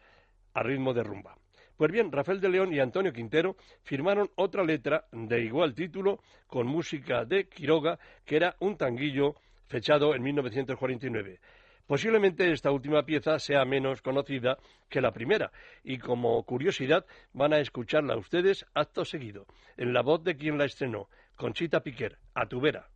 a 0.54 0.64
ritmo 0.64 0.94
de 0.94 1.04
rumba. 1.04 1.36
Pues 1.80 1.94
bien, 1.94 2.12
Rafael 2.12 2.42
de 2.42 2.50
León 2.50 2.74
y 2.74 2.80
Antonio 2.80 3.14
Quintero 3.14 3.56
firmaron 3.84 4.30
otra 4.36 4.66
letra 4.66 5.06
de 5.14 5.42
igual 5.46 5.74
título 5.74 6.20
con 6.48 6.68
música 6.68 7.24
de 7.24 7.48
Quiroga, 7.48 7.98
que 8.26 8.36
era 8.36 8.58
un 8.60 8.76
tanguillo 8.76 9.36
fechado 9.66 10.14
en 10.14 10.24
1949. 10.24 11.40
Posiblemente 11.90 12.52
esta 12.52 12.70
última 12.70 13.02
pieza 13.02 13.40
sea 13.40 13.66
menos 13.66 14.04
conocida 14.04 14.60
que 14.90 15.02
la 15.02 15.12
primera 15.12 15.52
y 15.84 15.98
como 15.98 16.44
curiosidad 16.44 17.04
van 17.34 17.52
a 17.52 17.58
escucharla 17.58 18.16
ustedes 18.16 18.64
acto 18.76 19.06
seguido, 19.06 19.48
en 19.76 19.92
la 19.92 20.04
voz 20.04 20.24
de 20.24 20.38
quien 20.38 20.60
la 20.60 20.66
estrenó, 20.66 21.10
Conchita 21.36 21.82
Piquer, 21.82 22.20
a 22.36 22.46
tu 22.46 22.62
vera. 22.62 22.90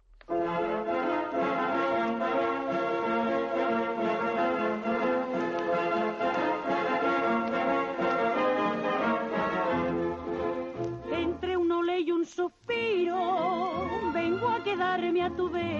Entre 11.11 11.57
un 11.57 11.71
ole 11.71 11.99
y 12.01 12.11
un 12.11 12.25
suspiro, 12.27 14.11
vengo 14.13 14.49
a 14.49 14.63
quedarme 14.63 15.23
a 15.23 15.35
tu 15.35 15.49
vera. 15.49 15.72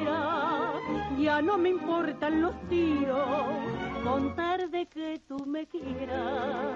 Ya 1.24 1.42
no 1.42 1.58
me 1.58 1.70
importan 1.70 2.42
los 2.42 2.54
tiros, 2.68 3.48
contar 4.04 4.70
de 4.70 4.86
que 4.88 5.22
tú 5.26 5.38
me 5.46 5.66
quieras. 5.68 6.76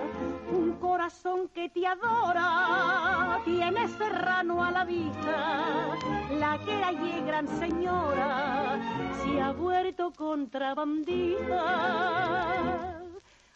Un 0.50 0.78
corazón 0.80 1.50
que 1.50 1.68
te 1.68 1.86
adora, 1.86 3.42
tiene 3.44 3.90
serrano 3.90 4.64
a 4.64 4.72
la 4.72 4.86
vista. 4.86 5.98
La 6.40 6.58
que 6.64 6.78
era 6.78 6.88
allí 6.88 7.22
gran 7.26 7.46
señora, 7.60 8.80
se 9.22 9.42
ha 9.42 9.52
vuelto 9.52 10.14
contrabandista. 10.16 13.02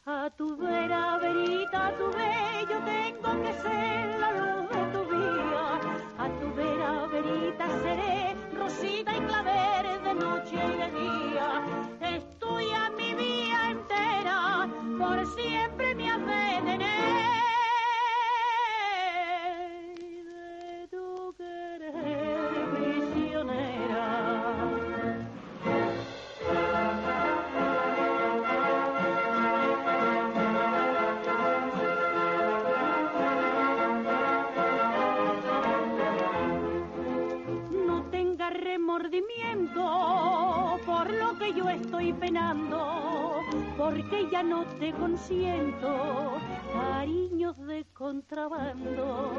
A 0.05 0.29
tu 0.31 0.57
vera, 0.57 1.17
verita, 1.19 1.87
a 1.87 1.97
tu 1.97 2.11
bello 2.11 2.81
tengo 2.83 3.41
que 3.43 3.53
ser 3.53 4.19
la 4.19 4.31
luz 4.33 4.69
de 4.69 4.85
tu 4.91 5.05
vida. 5.09 5.79
A 6.17 6.27
tu 6.27 6.53
vera, 6.53 7.07
verita 7.07 7.65
seré 7.81 8.35
rosita 8.61 9.17
y 9.17 9.20
noche 10.41 10.55
y 10.55 10.77
de 10.77 10.91
día. 10.99 12.17
Estoy 12.17 12.65
a 12.71 12.89
mi 12.91 13.13
vida 13.13 13.71
entera, 13.71 14.67
por 14.97 15.25
siempre 15.35 15.95
me 15.95 16.11
has 16.11 16.19
de 16.19 16.71
tener. 16.71 17.30
Porque 43.77 44.29
ya 44.31 44.43
no 44.43 44.63
te 44.79 44.93
consiento 44.93 46.39
cariños 46.73 47.57
de 47.65 47.85
contrabando. 47.93 49.31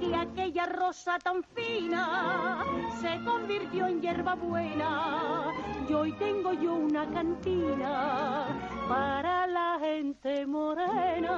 Y 0.00 0.12
aquella 0.12 0.66
rosa 0.66 1.18
tan 1.18 1.42
fina 1.42 2.62
se 3.00 3.18
convirtió 3.24 3.86
en 3.86 4.02
hierba 4.02 4.34
buena. 4.34 5.52
Y 5.88 5.92
hoy 5.94 6.12
tengo 6.12 6.52
yo 6.52 6.74
una 6.74 7.06
cantina 7.10 8.46
para 8.88 9.46
la 9.46 9.78
gente 9.80 10.46
morena. 10.46 11.36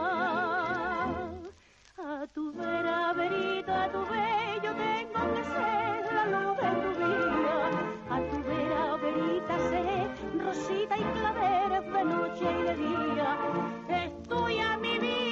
A 1.98 2.26
tu 2.34 2.52
vera, 2.52 3.12
verita, 3.12 3.84
a 3.84 3.92
tu 3.92 4.00
bello 4.06 4.51
rosita 10.52 10.98
y 10.98 11.02
claveres 11.02 11.92
de 11.92 12.04
noche 12.04 12.44
y 12.44 12.62
de 12.62 12.76
día. 12.76 13.38
Estoy 13.88 14.58
a 14.58 14.76
mi 14.76 14.98
vida 14.98 15.31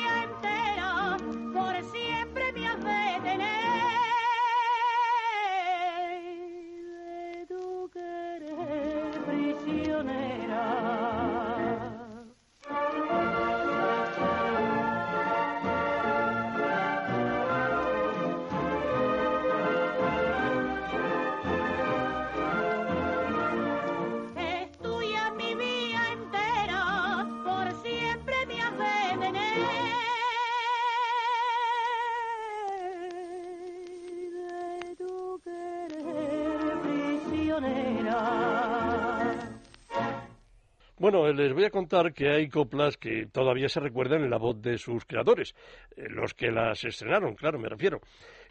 Bueno, 41.11 41.33
les 41.33 41.53
voy 41.53 41.65
a 41.65 41.71
contar 41.71 42.13
que 42.13 42.31
hay 42.31 42.49
coplas 42.49 42.97
que 42.97 43.27
todavía 43.27 43.69
se 43.69 43.81
recuerdan 43.81 44.23
en 44.23 44.31
la 44.31 44.39
voz 44.39 44.63
de 44.63 44.79
sus 44.79 45.05
creadores, 45.05 45.57
eh, 45.97 46.07
los 46.09 46.35
que 46.35 46.53
las 46.53 46.85
estrenaron, 46.85 47.35
claro, 47.35 47.59
me 47.59 47.69
refiero, 47.69 48.01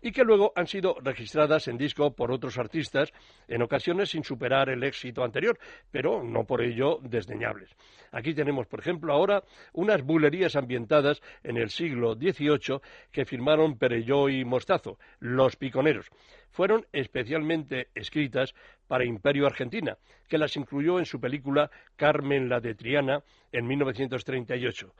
y 0.01 0.11
que 0.11 0.23
luego 0.23 0.51
han 0.55 0.67
sido 0.67 0.95
registradas 1.01 1.67
en 1.67 1.77
disco 1.77 2.13
por 2.15 2.31
otros 2.31 2.57
artistas, 2.57 3.11
en 3.47 3.61
ocasiones 3.61 4.09
sin 4.09 4.23
superar 4.23 4.69
el 4.69 4.83
éxito 4.83 5.23
anterior, 5.23 5.59
pero 5.91 6.23
no 6.23 6.45
por 6.45 6.61
ello 6.61 6.99
desdeñables. 7.01 7.75
Aquí 8.11 8.33
tenemos, 8.33 8.67
por 8.67 8.79
ejemplo, 8.79 9.13
ahora 9.13 9.43
unas 9.73 10.03
bulerías 10.03 10.55
ambientadas 10.55 11.21
en 11.43 11.57
el 11.57 11.69
siglo 11.69 12.15
XVIII 12.15 12.79
que 13.11 13.25
firmaron 13.25 13.77
Perelló 13.77 14.29
y 14.29 14.45
Mostazo, 14.45 14.97
Los 15.19 15.55
Piconeros. 15.55 16.07
Fueron 16.51 16.85
especialmente 16.91 17.89
escritas 17.93 18.55
para 18.87 19.05
Imperio 19.05 19.45
Argentina, 19.45 19.97
que 20.27 20.39
las 20.39 20.57
incluyó 20.57 20.99
en 20.99 21.05
su 21.05 21.19
película 21.19 21.69
Carmen 21.95 22.49
la 22.49 22.59
de 22.59 22.73
Triana 22.73 23.23
en 23.51 23.67
1938. 23.67 24.93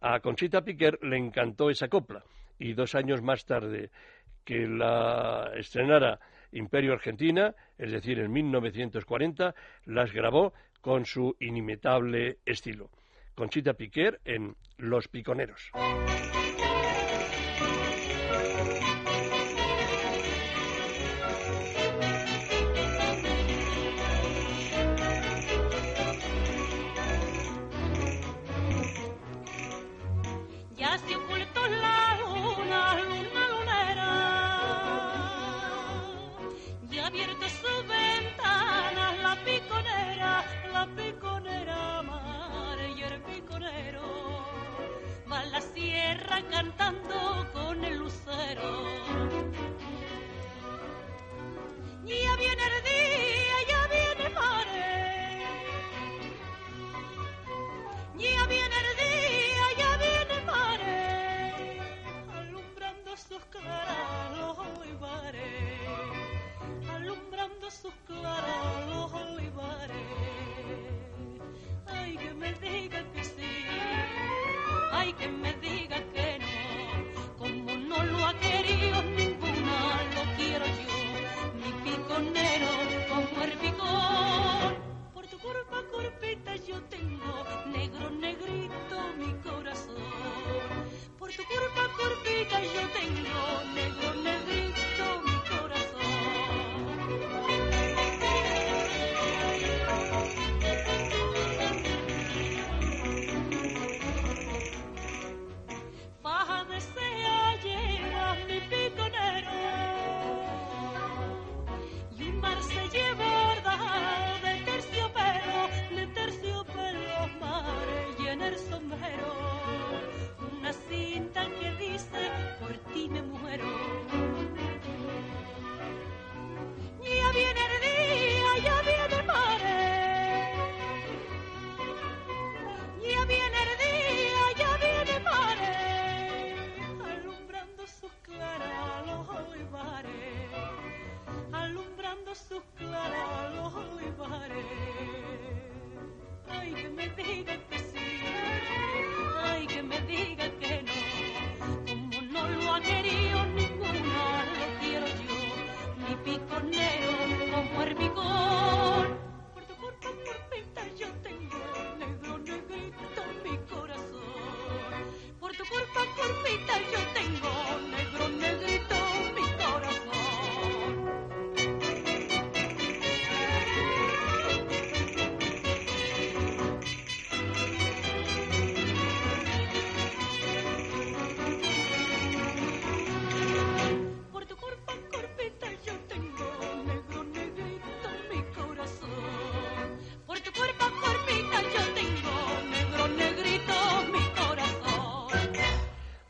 A 0.00 0.20
Conchita 0.20 0.62
Piquer 0.62 0.98
le 1.02 1.16
encantó 1.16 1.70
esa 1.70 1.88
copla 1.88 2.24
y 2.58 2.72
dos 2.72 2.94
años 2.94 3.22
más 3.22 3.44
tarde 3.44 3.90
que 4.44 4.66
la 4.66 5.50
estrenara 5.56 6.20
Imperio 6.52 6.92
Argentina, 6.92 7.54
es 7.78 7.90
decir, 7.90 8.18
en 8.18 8.32
1940, 8.32 9.54
las 9.86 10.12
grabó 10.12 10.52
con 10.80 11.04
su 11.04 11.36
inimitable 11.40 12.38
estilo. 12.44 12.90
Conchita 13.34 13.74
Piquer 13.74 14.20
en 14.24 14.54
Los 14.76 15.08
Piconeros. 15.08 15.70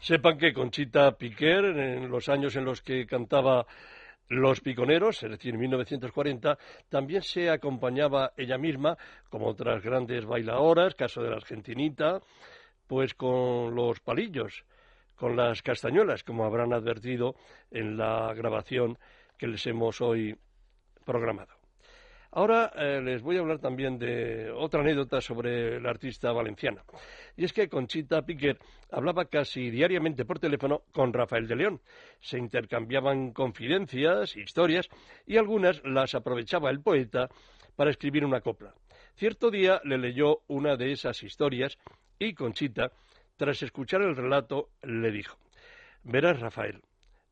Sepan 0.04 0.36
que 0.36 0.52
Conchita 0.52 1.12
Piquer, 1.16 1.64
en 1.64 2.10
los 2.10 2.28
años 2.28 2.54
en 2.56 2.66
los 2.66 2.82
que 2.82 3.06
cantaba 3.06 3.64
Los 4.28 4.60
Piconeros, 4.60 5.22
es 5.22 5.30
decir, 5.30 5.54
en 5.54 5.60
1940, 5.60 6.58
también 6.90 7.22
se 7.22 7.48
acompañaba 7.48 8.34
ella 8.36 8.58
misma, 8.58 8.98
como 9.30 9.46
otras 9.46 9.82
grandes 9.82 10.26
bailadoras, 10.26 10.94
caso 10.94 11.22
de 11.22 11.30
la 11.30 11.36
Argentinita, 11.36 12.20
pues 12.86 13.14
con 13.14 13.74
los 13.74 14.00
palillos, 14.00 14.66
con 15.16 15.36
las 15.36 15.62
castañuelas, 15.62 16.22
como 16.22 16.44
habrán 16.44 16.74
advertido 16.74 17.36
en 17.70 17.96
la 17.96 18.34
grabación 18.34 18.98
que 19.38 19.46
les 19.46 19.66
hemos 19.66 20.02
hoy 20.02 20.36
programado. 21.06 21.53
Ahora 22.36 22.72
eh, 22.74 23.00
les 23.00 23.22
voy 23.22 23.36
a 23.36 23.40
hablar 23.40 23.60
también 23.60 23.96
de 23.96 24.50
otra 24.50 24.80
anécdota 24.80 25.20
sobre 25.20 25.80
la 25.80 25.90
artista 25.90 26.32
valenciana. 26.32 26.82
Y 27.36 27.44
es 27.44 27.52
que 27.52 27.68
Conchita 27.68 28.22
Piquer 28.22 28.58
hablaba 28.90 29.26
casi 29.26 29.70
diariamente 29.70 30.24
por 30.24 30.40
teléfono 30.40 30.82
con 30.90 31.12
Rafael 31.12 31.46
de 31.46 31.54
León. 31.54 31.80
Se 32.20 32.36
intercambiaban 32.36 33.32
confidencias, 33.32 34.36
historias, 34.36 34.88
y 35.26 35.36
algunas 35.36 35.80
las 35.84 36.16
aprovechaba 36.16 36.70
el 36.70 36.80
poeta 36.80 37.28
para 37.76 37.90
escribir 37.90 38.24
una 38.24 38.40
copla. 38.40 38.74
Cierto 39.14 39.52
día 39.52 39.80
le 39.84 39.96
leyó 39.96 40.40
una 40.48 40.76
de 40.76 40.90
esas 40.90 41.22
historias 41.22 41.78
y 42.18 42.34
Conchita, 42.34 42.90
tras 43.36 43.62
escuchar 43.62 44.02
el 44.02 44.16
relato, 44.16 44.70
le 44.82 45.12
dijo 45.12 45.38
Verás, 46.02 46.40
Rafael, 46.40 46.82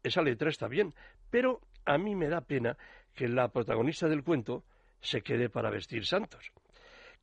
esa 0.04 0.22
letra 0.22 0.48
está 0.48 0.68
bien, 0.68 0.94
pero 1.28 1.60
a 1.84 1.98
mí 1.98 2.14
me 2.14 2.28
da 2.28 2.42
pena 2.42 2.76
que 3.16 3.26
la 3.26 3.48
protagonista 3.48 4.08
del 4.08 4.22
cuento 4.22 4.62
se 5.02 5.20
quede 5.20 5.50
para 5.50 5.70
vestir 5.70 6.06
santos. 6.06 6.50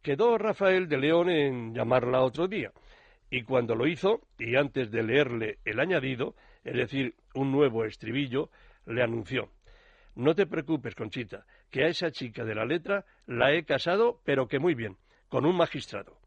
Quedó 0.02 0.38
Rafael 0.38 0.88
de 0.88 0.98
León 0.98 1.30
en 1.30 1.74
llamarla 1.74 2.22
otro 2.22 2.48
día, 2.48 2.72
y 3.32 3.44
cuando 3.44 3.76
lo 3.76 3.88
hizo, 3.88 4.22
y 4.38 4.56
antes 4.56 4.92
de 4.92 5.04
leerle 5.04 5.58
el 5.66 5.80
añadido, 5.80 6.36
es 6.64 6.76
decir, 6.76 7.16
un 7.34 7.52
nuevo 7.52 7.86
estribillo, 7.86 8.50
le 8.86 9.04
anunció 9.04 9.50
No 10.16 10.36
te 10.36 10.46
preocupes, 10.46 10.96
Conchita, 10.96 11.46
que 11.70 11.84
a 11.84 11.88
esa 11.88 12.12
chica 12.12 12.44
de 12.44 12.56
la 12.56 12.66
letra 12.66 13.06
la 13.28 13.54
he 13.54 13.64
casado, 13.64 14.20
pero 14.24 14.48
que 14.48 14.60
muy 14.60 14.74
bien, 14.74 14.98
con 15.28 15.46
un 15.46 15.56
magistrado. 15.56 16.18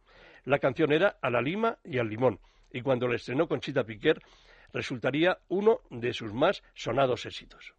La 0.44 0.58
canción 0.58 0.92
era 0.92 1.16
A 1.20 1.30
la 1.30 1.40
lima 1.40 1.78
y 1.84 1.98
al 1.98 2.08
limón, 2.08 2.38
y 2.72 2.82
cuando 2.82 3.08
le 3.08 3.16
estrenó 3.16 3.48
Conchita 3.48 3.84
Piquer, 3.84 4.20
resultaría 4.72 5.38
uno 5.48 5.80
de 5.90 6.12
sus 6.12 6.32
más 6.32 6.62
sonados 6.74 7.26
éxitos. 7.26 7.74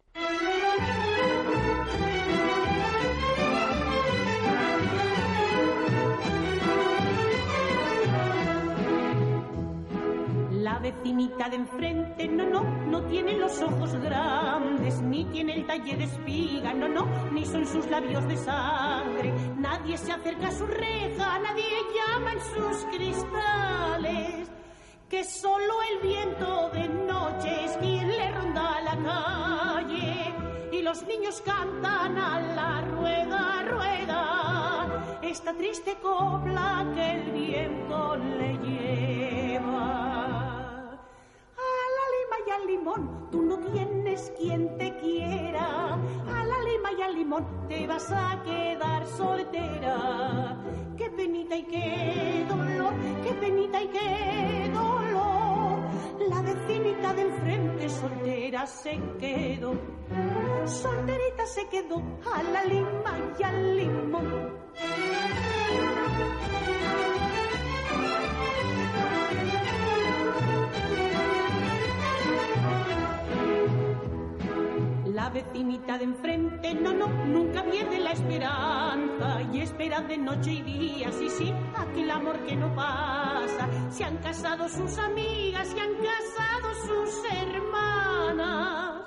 Vecinita 10.84 11.48
de 11.48 11.56
enfrente, 11.56 12.28
no, 12.28 12.44
no, 12.44 12.62
no 12.62 13.02
tiene 13.06 13.38
los 13.38 13.58
ojos 13.62 13.94
grandes, 13.94 15.00
ni 15.00 15.24
tiene 15.24 15.54
el 15.54 15.66
talle 15.66 15.96
de 15.96 16.04
espiga, 16.04 16.74
no, 16.74 16.88
no, 16.88 17.06
ni 17.32 17.46
son 17.46 17.64
sus 17.66 17.88
labios 17.88 18.28
de 18.28 18.36
sangre. 18.36 19.32
Nadie 19.56 19.96
se 19.96 20.12
acerca 20.12 20.48
a 20.48 20.52
su 20.52 20.66
reja, 20.66 21.38
nadie 21.38 21.64
llama 21.96 22.32
en 22.34 22.40
sus 22.40 22.84
cristales, 22.94 24.50
que 25.08 25.24
solo 25.24 25.74
el 25.90 26.06
viento 26.06 26.70
de 26.74 26.88
noche 26.88 27.64
es 27.64 27.76
quien 27.78 28.08
le 28.08 28.32
ronda 28.32 28.80
la 28.82 28.96
calle. 29.10 30.34
Y 30.70 30.82
los 30.82 31.02
niños 31.06 31.40
cantan 31.40 32.18
a 32.18 32.40
la 32.40 32.82
rueda, 32.82 33.62
rueda, 33.70 35.18
esta 35.22 35.54
triste 35.54 35.96
copla 36.02 36.86
que 36.94 37.10
el 37.12 37.30
viento 37.30 38.16
le 38.16 38.58
lleva 38.58 39.23
al 42.54 42.66
limón, 42.66 43.28
tú 43.30 43.42
no 43.42 43.58
tienes 43.58 44.32
quien 44.38 44.76
te 44.78 44.96
quiera. 44.98 45.94
A 45.94 46.44
la 46.44 46.58
lima 46.70 46.92
y 46.98 47.02
al 47.02 47.14
limón 47.14 47.46
te 47.68 47.86
vas 47.86 48.10
a 48.10 48.42
quedar 48.44 49.06
soltera. 49.06 50.56
Qué 50.96 51.10
penita 51.10 51.56
y 51.56 51.62
qué 51.64 52.46
dolor, 52.48 52.94
qué 53.24 53.32
penita 53.34 53.82
y 53.82 53.88
qué 53.88 54.70
dolor. 54.72 55.78
La 56.28 56.40
vecinita 56.42 57.12
de 57.14 57.22
enfrente 57.22 57.88
soltera 57.88 58.66
se 58.66 59.00
quedó. 59.18 59.74
Solterita 60.64 61.46
se 61.46 61.68
quedó 61.68 62.02
a 62.32 62.42
la 62.42 62.64
lima 62.64 63.12
y 63.38 63.42
al 63.42 63.76
limón. 63.76 64.64
La 75.24 75.30
vecinita 75.30 75.96
de 75.96 76.04
enfrente, 76.04 76.74
no, 76.74 76.92
no, 76.92 77.08
nunca 77.08 77.64
pierde 77.64 77.98
la 77.98 78.10
esperanza 78.10 79.40
y 79.54 79.60
espera 79.62 80.02
de 80.02 80.18
noche 80.18 80.52
y 80.52 80.60
día, 80.60 81.10
sí, 81.12 81.30
sí, 81.30 81.50
aquel 81.74 82.10
amor 82.10 82.38
que 82.40 82.54
no 82.54 82.74
pasa. 82.74 83.66
Se 83.90 84.04
han 84.04 84.18
casado 84.18 84.68
sus 84.68 84.98
amigas, 84.98 85.66
se 85.68 85.80
han 85.80 85.94
casado 85.94 86.74
sus 86.86 87.32
hermanas. 87.32 89.02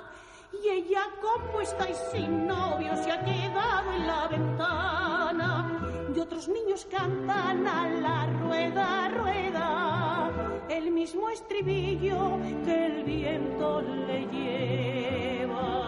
Y 0.60 0.68
ella, 0.68 1.02
como 1.22 1.60
está 1.60 1.88
y 1.88 1.94
sin 2.10 2.48
novio, 2.48 2.96
se 2.96 3.12
ha 3.12 3.24
quedado 3.24 3.92
en 3.92 4.06
la 4.08 4.26
ventana. 4.26 5.80
Y 6.12 6.18
otros 6.18 6.48
niños 6.48 6.84
cantan 6.90 7.64
a 7.64 7.88
la 7.90 8.26
rueda, 8.26 9.08
rueda, 9.10 10.30
el 10.68 10.90
mismo 10.90 11.30
estribillo 11.30 12.40
que 12.64 12.86
el 12.86 13.04
viento 13.04 13.82
le 13.82 14.26
lleva. 14.26 15.87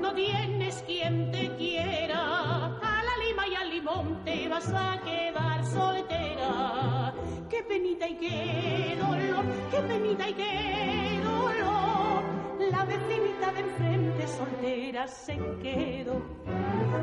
No 0.00 0.14
tienes 0.14 0.82
quien 0.86 1.30
te 1.30 1.54
quiera. 1.56 2.66
A 2.82 3.02
la 3.02 3.16
lima 3.26 3.48
y 3.48 3.54
al 3.54 3.70
limón 3.70 4.24
te 4.24 4.48
vas 4.48 4.68
a 4.72 5.00
quedar 5.04 5.64
soltera. 5.64 7.14
Qué 7.48 7.62
penita 7.62 8.08
y 8.08 8.16
qué 8.16 8.96
dolor, 9.00 9.44
qué 9.70 9.78
penita 9.80 10.28
y 10.28 10.34
qué 10.34 11.20
dolor. 11.22 12.22
La 12.70 12.84
vecinita 12.84 13.52
de 13.52 13.60
enfrente 13.60 14.26
soltera 14.28 15.06
se 15.06 15.36
quedó. 15.62 16.22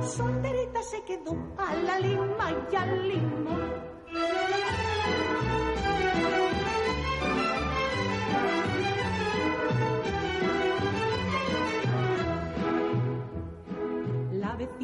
Solterita 0.02 0.82
se 0.82 1.04
quedó 1.04 1.38
a 1.58 1.76
la 1.76 2.00
lima 2.00 2.52
y 2.72 2.76
al 2.76 3.08
limón. 3.08 3.92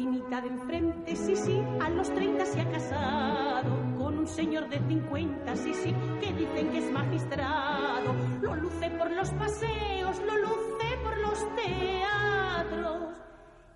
Vecinita 0.08 0.40
de 0.40 0.48
enfrente, 0.48 1.16
sí, 1.16 1.36
sí, 1.36 1.62
a 1.80 1.90
los 1.90 2.12
30 2.14 2.46
se 2.46 2.60
ha 2.60 2.70
casado 2.70 3.70
con 3.98 4.18
un 4.18 4.26
señor 4.26 4.68
de 4.68 4.78
50, 4.78 5.56
sí, 5.56 5.74
sí, 5.74 5.94
que 6.20 6.32
dicen 6.32 6.70
que 6.70 6.78
es 6.78 6.90
magistrado. 6.90 8.14
Lo 8.40 8.56
luce 8.56 8.90
por 8.90 9.10
los 9.10 9.30
paseos, 9.30 10.18
lo 10.26 10.38
luce 10.38 10.96
por 11.02 11.18
los 11.18 11.38
teatros. 11.56 13.16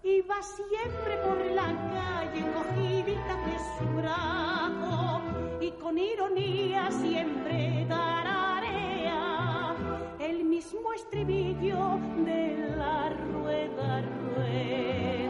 Y 0.03 0.23
va 0.23 0.43
siempre 0.43 1.17
por 1.19 1.39
la 1.53 1.67
calle 1.93 2.45
cogidita 2.55 3.37
de 3.47 3.59
su 3.79 3.85
brazo 3.97 5.23
y 5.61 5.71
con 5.73 5.99
ironía 5.99 6.91
siempre 6.91 7.87
tararea 7.89 9.77
el 10.19 10.45
mismo 10.45 10.93
estribillo 10.93 12.01
de 12.25 12.75
la 12.77 13.11
rueda 13.33 14.01
rueda. 14.01 15.22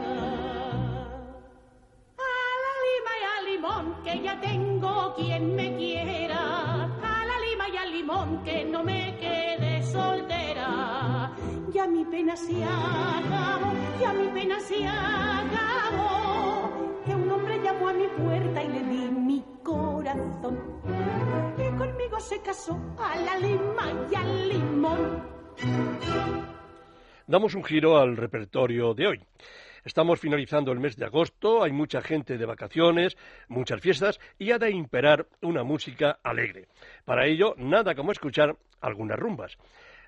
Que 4.05 4.23
ya 4.23 4.41
tengo 4.41 5.15
quien 5.15 5.55
me 5.55 5.77
quiera. 5.77 6.85
A 6.85 7.27
la 7.27 7.39
lima 7.49 7.69
y 7.73 7.77
al 7.77 7.93
limón 7.93 8.43
que 8.45 8.65
no 8.65 8.83
me 8.83 9.17
quede 9.19 9.83
soltera. 9.83 11.33
Ya 11.73 11.87
mi 11.87 12.05
pena 12.05 12.37
se 12.37 12.63
acabó, 12.65 13.73
ya 14.01 14.13
mi 14.13 14.29
pena 14.29 14.61
se 14.61 14.87
acabó. 14.87 16.71
Que 17.05 17.15
un 17.15 17.31
hombre 17.31 17.61
llamó 17.63 17.89
a 17.89 17.93
mi 17.93 18.07
puerta 18.09 18.63
y 18.63 18.69
le 18.69 18.83
di 18.85 19.11
mi 19.11 19.45
corazón. 19.63 20.59
Y 21.59 21.77
conmigo 21.77 22.21
se 22.21 22.41
casó 22.41 22.79
a 22.99 23.17
la 23.17 23.39
lima 23.39 23.93
y 24.11 24.15
al 24.15 24.49
limón. 24.49 25.23
Damos 27.27 27.55
un 27.55 27.65
giro 27.65 27.99
al 27.99 28.17
repertorio 28.17 28.95
de 28.95 29.07
hoy. 29.07 29.21
Estamos 29.85 30.21
finalizando 30.21 30.71
el 30.71 30.79
mes 30.79 30.97
de 30.97 31.07
agosto, 31.07 31.65
hay 31.65 31.73
mucha 31.73 32.03
gente 32.03 32.39
de 32.39 32.47
vacaciones, 32.47 33.17
muchas 33.49 33.81
fiestas 33.81 34.21
y 34.39 34.53
ha 34.53 34.59
de 34.59 34.71
imperar 34.71 35.27
una 35.41 35.65
música 35.65 36.21
alegre. 36.23 36.69
Para 37.05 37.27
ello, 37.27 37.55
nada 37.59 37.97
como 37.97 38.13
escuchar 38.13 38.57
algunas 38.81 39.19
rumbas. 39.19 39.59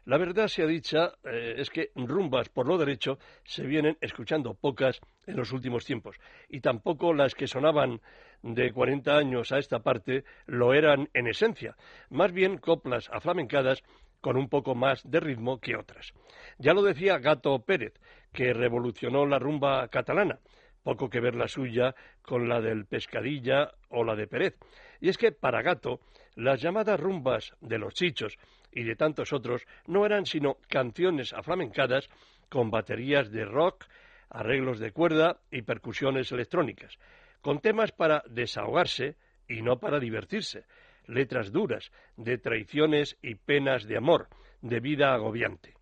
La 0.04 0.16
verdad 0.16 0.46
sea 0.46 0.66
dicha, 0.66 1.14
eh, 1.24 1.54
es 1.56 1.70
que 1.70 1.90
rumbas 1.96 2.50
por 2.50 2.68
lo 2.68 2.78
derecho 2.78 3.18
se 3.42 3.66
vienen 3.66 3.96
escuchando 4.00 4.54
pocas 4.54 5.00
en 5.26 5.36
los 5.36 5.50
últimos 5.50 5.84
tiempos, 5.84 6.20
y 6.48 6.60
tampoco 6.60 7.12
las 7.12 7.34
que 7.34 7.48
sonaban 7.48 8.00
de 8.42 8.70
40 8.70 9.16
años 9.16 9.50
a 9.50 9.58
esta 9.58 9.80
parte 9.80 10.24
lo 10.46 10.74
eran 10.74 11.08
en 11.14 11.26
esencia, 11.26 11.74
más 12.10 12.32
bien 12.32 12.58
coplas 12.58 13.08
aflamencadas 13.10 13.82
con 14.20 14.36
un 14.36 14.48
poco 14.48 14.74
más 14.74 15.02
de 15.10 15.20
ritmo 15.20 15.58
que 15.58 15.76
otras. 15.76 16.12
Ya 16.58 16.72
lo 16.72 16.82
decía 16.82 17.18
Gato 17.18 17.58
Pérez, 17.58 17.92
que 18.34 18.52
revolucionó 18.52 19.24
la 19.24 19.38
rumba 19.38 19.86
catalana, 19.88 20.40
poco 20.82 21.08
que 21.08 21.20
ver 21.20 21.36
la 21.36 21.46
suya 21.46 21.94
con 22.20 22.48
la 22.48 22.60
del 22.60 22.84
Pescadilla 22.84 23.70
o 23.88 24.02
la 24.04 24.16
de 24.16 24.26
Pérez. 24.26 24.58
Y 25.00 25.08
es 25.08 25.16
que 25.16 25.30
para 25.30 25.62
Gato, 25.62 26.00
las 26.34 26.60
llamadas 26.60 26.98
rumbas 26.98 27.54
de 27.60 27.78
los 27.78 27.94
chichos 27.94 28.36
y 28.72 28.82
de 28.82 28.96
tantos 28.96 29.32
otros 29.32 29.64
no 29.86 30.04
eran 30.04 30.26
sino 30.26 30.56
canciones 30.68 31.32
aflamencadas 31.32 32.10
con 32.50 32.70
baterías 32.70 33.30
de 33.30 33.44
rock, 33.44 33.84
arreglos 34.30 34.80
de 34.80 34.90
cuerda 34.90 35.38
y 35.52 35.62
percusiones 35.62 36.32
electrónicas, 36.32 36.98
con 37.40 37.60
temas 37.60 37.92
para 37.92 38.24
desahogarse 38.28 39.16
y 39.48 39.62
no 39.62 39.78
para 39.78 40.00
divertirse, 40.00 40.64
letras 41.06 41.52
duras, 41.52 41.92
de 42.16 42.38
traiciones 42.38 43.16
y 43.22 43.36
penas 43.36 43.84
de 43.84 43.96
amor, 43.96 44.26
de 44.60 44.80
vida 44.80 45.14
agobiante. 45.14 45.74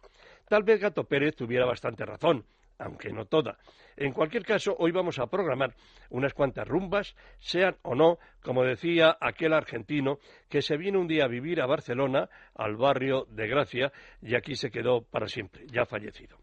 Tal 0.52 0.64
vez 0.64 0.82
Gato 0.82 1.04
Pérez 1.04 1.34
tuviera 1.34 1.64
bastante 1.64 2.04
razón, 2.04 2.44
aunque 2.78 3.10
no 3.10 3.24
toda. 3.24 3.56
En 3.96 4.12
cualquier 4.12 4.44
caso, 4.44 4.76
hoy 4.78 4.90
vamos 4.92 5.18
a 5.18 5.26
programar 5.26 5.72
unas 6.10 6.34
cuantas 6.34 6.68
rumbas, 6.68 7.16
sean 7.38 7.76
o 7.80 7.94
no, 7.94 8.18
como 8.42 8.62
decía 8.62 9.16
aquel 9.18 9.54
argentino 9.54 10.18
que 10.50 10.60
se 10.60 10.76
vino 10.76 11.00
un 11.00 11.08
día 11.08 11.24
a 11.24 11.28
vivir 11.28 11.62
a 11.62 11.66
Barcelona, 11.66 12.28
al 12.54 12.76
barrio 12.76 13.24
de 13.30 13.48
Gracia, 13.48 13.92
y 14.20 14.34
aquí 14.34 14.54
se 14.54 14.70
quedó 14.70 15.00
para 15.00 15.26
siempre, 15.26 15.64
ya 15.68 15.86
fallecido. 15.86 16.36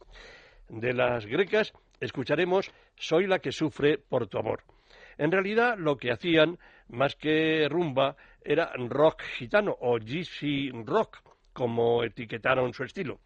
De 0.70 0.92
las 0.92 1.28
grecas 1.28 1.72
escucharemos 2.00 2.72
Soy 2.96 3.28
la 3.28 3.38
que 3.38 3.52
sufre 3.52 4.00
por 4.00 4.26
tu 4.26 4.40
amor. 4.40 4.64
En 5.20 5.32
realidad, 5.32 5.78
lo 5.78 5.98
que 5.98 6.12
hacían, 6.12 6.58
más 6.88 7.16
que 7.16 7.68
rumba, 7.70 8.16
era 8.42 8.72
rock 8.76 9.22
gitano 9.38 9.78
o 9.80 10.00
gypsy 10.00 10.72
rock, 10.84 11.22
como 11.54 12.04
etiquetaron 12.04 12.74
su 12.74 12.84
estilo. 12.84 13.20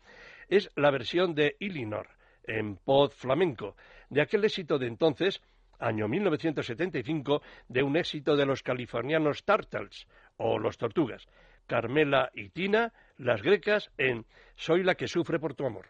Es 0.47 0.69
la 0.75 0.91
versión 0.91 1.35
de 1.35 1.55
Illinois 1.59 2.07
en 2.45 2.75
pod 2.77 3.11
flamenco, 3.11 3.75
de 4.09 4.21
aquel 4.21 4.43
éxito 4.43 4.77
de 4.77 4.87
entonces, 4.87 5.41
año 5.79 6.07
1975, 6.07 7.41
de 7.67 7.83
un 7.83 7.97
éxito 7.97 8.35
de 8.35 8.45
los 8.45 8.63
californianos 8.63 9.43
Turtles 9.43 10.07
o 10.37 10.59
los 10.59 10.77
Tortugas, 10.77 11.25
Carmela 11.67 12.31
y 12.33 12.49
Tina, 12.49 12.93
las 13.17 13.41
grecas, 13.41 13.91
en 13.97 14.25
Soy 14.55 14.83
la 14.83 14.95
que 14.95 15.07
sufre 15.07 15.39
por 15.39 15.55
tu 15.55 15.65
amor. 15.65 15.87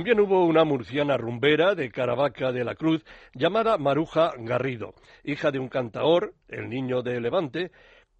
También 0.00 0.20
hubo 0.20 0.46
una 0.46 0.64
murciana 0.64 1.18
rumbera 1.18 1.74
de 1.74 1.90
Caravaca 1.90 2.52
de 2.52 2.64
la 2.64 2.74
Cruz 2.74 3.04
llamada 3.34 3.76
Maruja 3.76 4.32
Garrido, 4.38 4.94
hija 5.24 5.50
de 5.50 5.58
un 5.58 5.68
cantaor, 5.68 6.32
el 6.48 6.70
niño 6.70 7.02
de 7.02 7.20
Levante, 7.20 7.70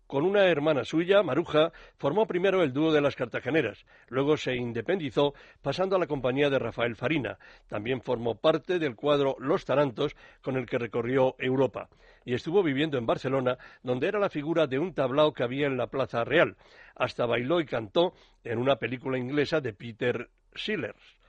Con 0.07 0.27
una 0.27 0.45
hermana 0.45 0.85
suya, 0.85 1.23
Maruja, 1.23 1.73
formó 1.97 2.27
primero 2.27 2.63
el 2.63 2.75
dúo 2.75 2.93
de 2.93 3.01
las 3.01 3.17
Cartageneras, 3.17 3.87
luego 4.09 4.37
se 4.37 4.55
independizó 4.57 5.33
pasando 5.63 5.97
a 5.97 5.99
la 5.99 6.07
compañía 6.07 6.51
de 6.51 6.59
Rafael 6.59 6.97
Farina. 6.97 7.39
También 7.67 8.03
formó 8.03 8.35
parte 8.35 8.79
del 8.79 8.95
cuadro 8.95 9.37
Los 9.39 9.65
Tarantos 9.65 10.15
con 10.43 10.59
el 10.59 10.67
que 10.67 10.77
recorrió 10.77 11.35
Europa 11.39 11.89
y 12.27 12.35
estuvo 12.35 12.63
viviendo 12.63 12.99
en 12.99 13.07
Barcelona, 13.07 13.57
donde 13.83 14.07
era 14.07 14.19
la 14.19 14.29
figura 14.29 14.67
de 14.67 14.79
un 14.79 14.93
tablao 14.93 15.33
que 15.33 15.45
había 15.45 15.67
en 15.67 15.79
la 15.79 15.87
Plaza 15.87 16.25
Real. 16.25 16.59
Hasta 16.95 17.25
bailó 17.25 17.59
y 17.59 17.65
cantó 17.65 18.13
en 18.45 18.59
una 18.59 18.77
película 18.77 19.17
inglesa 19.17 19.63
de 19.63 19.73
Peter 19.73 20.29
Sellers 20.55 21.20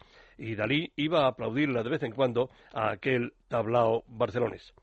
y 0.42 0.56
Dalí 0.56 0.92
iba 0.96 1.24
a 1.24 1.28
aplaudirla 1.28 1.84
de 1.84 1.90
vez 1.90 2.04
en 2.04 2.14
cuando 2.14 2.50
a 2.74 2.92
aquel 2.92 3.34
tablao 3.48 4.04
barcelonés. 4.08 4.74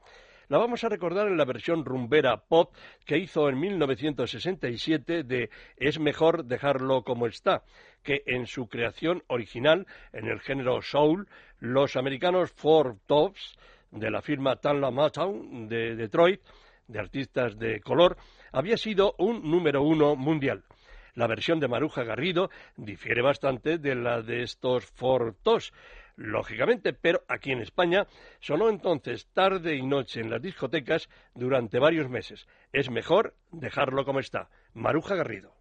La 0.49 0.57
vamos 0.57 0.83
a 0.85 0.89
recordar 0.89 1.27
en 1.27 1.37
la 1.37 1.45
versión 1.45 1.85
rumbera 1.85 2.39
pop 2.39 2.73
que 3.05 3.19
hizo 3.19 3.49
en 3.49 3.59
1967 3.59 5.25
de 5.25 5.51
Es 5.77 5.99
mejor 5.99 6.45
dejarlo 6.45 7.03
como 7.03 7.27
está, 7.27 7.65
que 8.03 8.23
en 8.25 8.47
su 8.47 8.69
creación 8.69 9.23
original, 9.27 9.87
en 10.13 10.29
el 10.29 10.41
género 10.41 10.81
soul, 10.81 11.29
los 11.59 11.97
americanos 11.97 12.53
Four 12.53 12.97
Tops 13.07 13.59
de 13.91 14.11
la 14.11 14.23
firma 14.23 14.57
Tanla 14.57 14.91
Motown 14.91 15.69
de 15.69 15.97
Detroit, 15.97 16.41
de 16.87 16.99
artistas 17.01 17.59
de 17.59 17.81
color, 17.81 18.17
había 18.53 18.77
sido 18.79 19.15
un 19.19 19.51
número 19.51 19.83
uno 19.83 20.17
mundial. 20.17 20.65
La 21.19 21.27
versión 21.27 21.59
de 21.59 21.67
Maruja 21.67 22.05
Garrido 22.05 22.49
difiere 22.77 23.23
bastante 23.23 23.79
de 23.79 23.97
la 23.97 24.23
de 24.23 24.45
estos 24.45 24.87
Fortos, 24.87 25.73
lógicamente, 26.15 26.93
pero 26.93 27.25
aquí 27.27 27.51
en 27.51 27.61
España 27.61 28.07
sonó 28.39 28.69
entonces 28.69 29.27
tarde 29.35 29.75
y 29.75 29.83
noche 29.83 30.21
en 30.21 30.31
las 30.31 30.41
discotecas 30.41 31.09
durante 31.35 31.81
varios 31.81 32.09
meses. 32.09 32.47
Es 32.73 32.89
mejor 32.89 33.35
dejarlo 33.51 34.05
como 34.05 34.21
está. 34.21 34.49
Maruja 34.75 35.17
Garrido. 35.17 35.58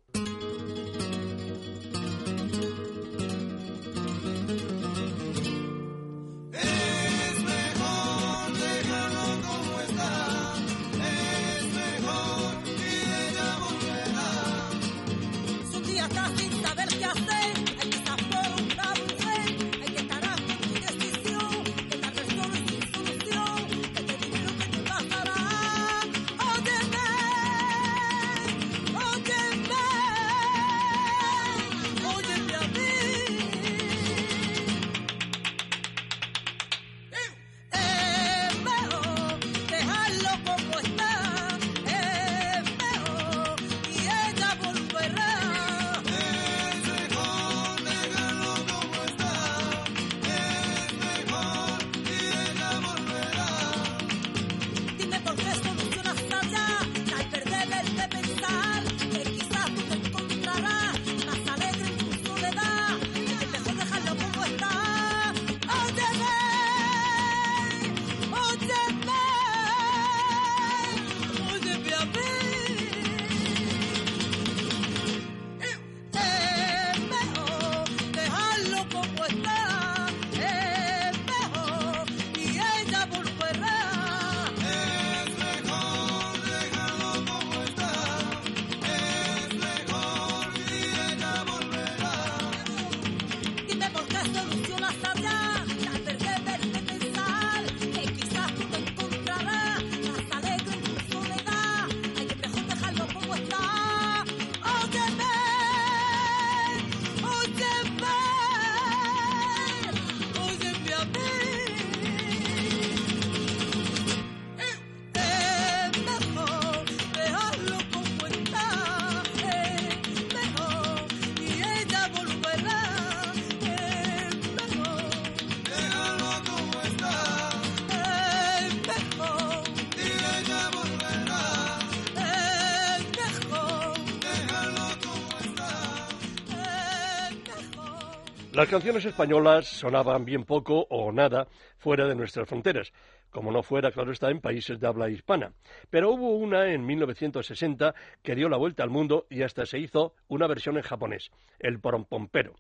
Las 138.58 138.70
canciones 138.70 139.06
españolas 139.06 139.68
sonaban 139.68 140.26
bien 140.26 140.44
poco 140.44 140.88
o 140.90 141.12
nada 141.12 141.48
fuera 141.78 142.08
de 142.08 142.16
nuestras 142.16 142.50
fronteras, 142.50 142.92
como 143.30 143.52
no 143.52 143.62
fuera, 143.62 143.92
claro 143.92 144.12
está, 144.12 144.32
en 144.32 144.42
países 144.42 144.80
de 144.80 144.88
habla 144.88 145.12
hispana. 145.12 145.54
Pero 145.92 146.10
hubo 146.10 146.32
una 146.32 146.74
en 146.74 146.84
1960 146.84 147.94
que 148.24 148.34
dio 148.34 148.50
la 148.50 148.58
vuelta 148.58 148.82
al 148.82 148.90
mundo 148.90 149.28
y 149.30 149.44
hasta 149.44 149.68
se 149.68 149.78
hizo 149.78 150.16
una 150.28 150.48
versión 150.48 150.76
en 150.78 150.82
japonés, 150.82 151.30
el 151.60 151.80
porompompero. 151.80 152.56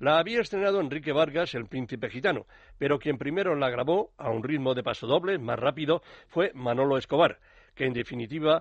La 0.00 0.18
había 0.18 0.40
estrenado 0.40 0.80
Enrique 0.80 1.12
Vargas, 1.12 1.54
el 1.54 1.66
príncipe 1.66 2.10
gitano, 2.10 2.46
pero 2.76 2.98
quien 2.98 3.16
primero 3.16 3.54
la 3.54 3.70
grabó 3.70 4.10
a 4.18 4.30
un 4.30 4.42
ritmo 4.42 4.74
de 4.74 4.82
paso 4.82 5.06
doble, 5.06 5.38
más 5.38 5.60
rápido, 5.60 6.02
fue 6.26 6.50
Manolo 6.54 6.98
Escobar, 6.98 7.38
que 7.76 7.84
en 7.84 7.92
definitiva 7.92 8.60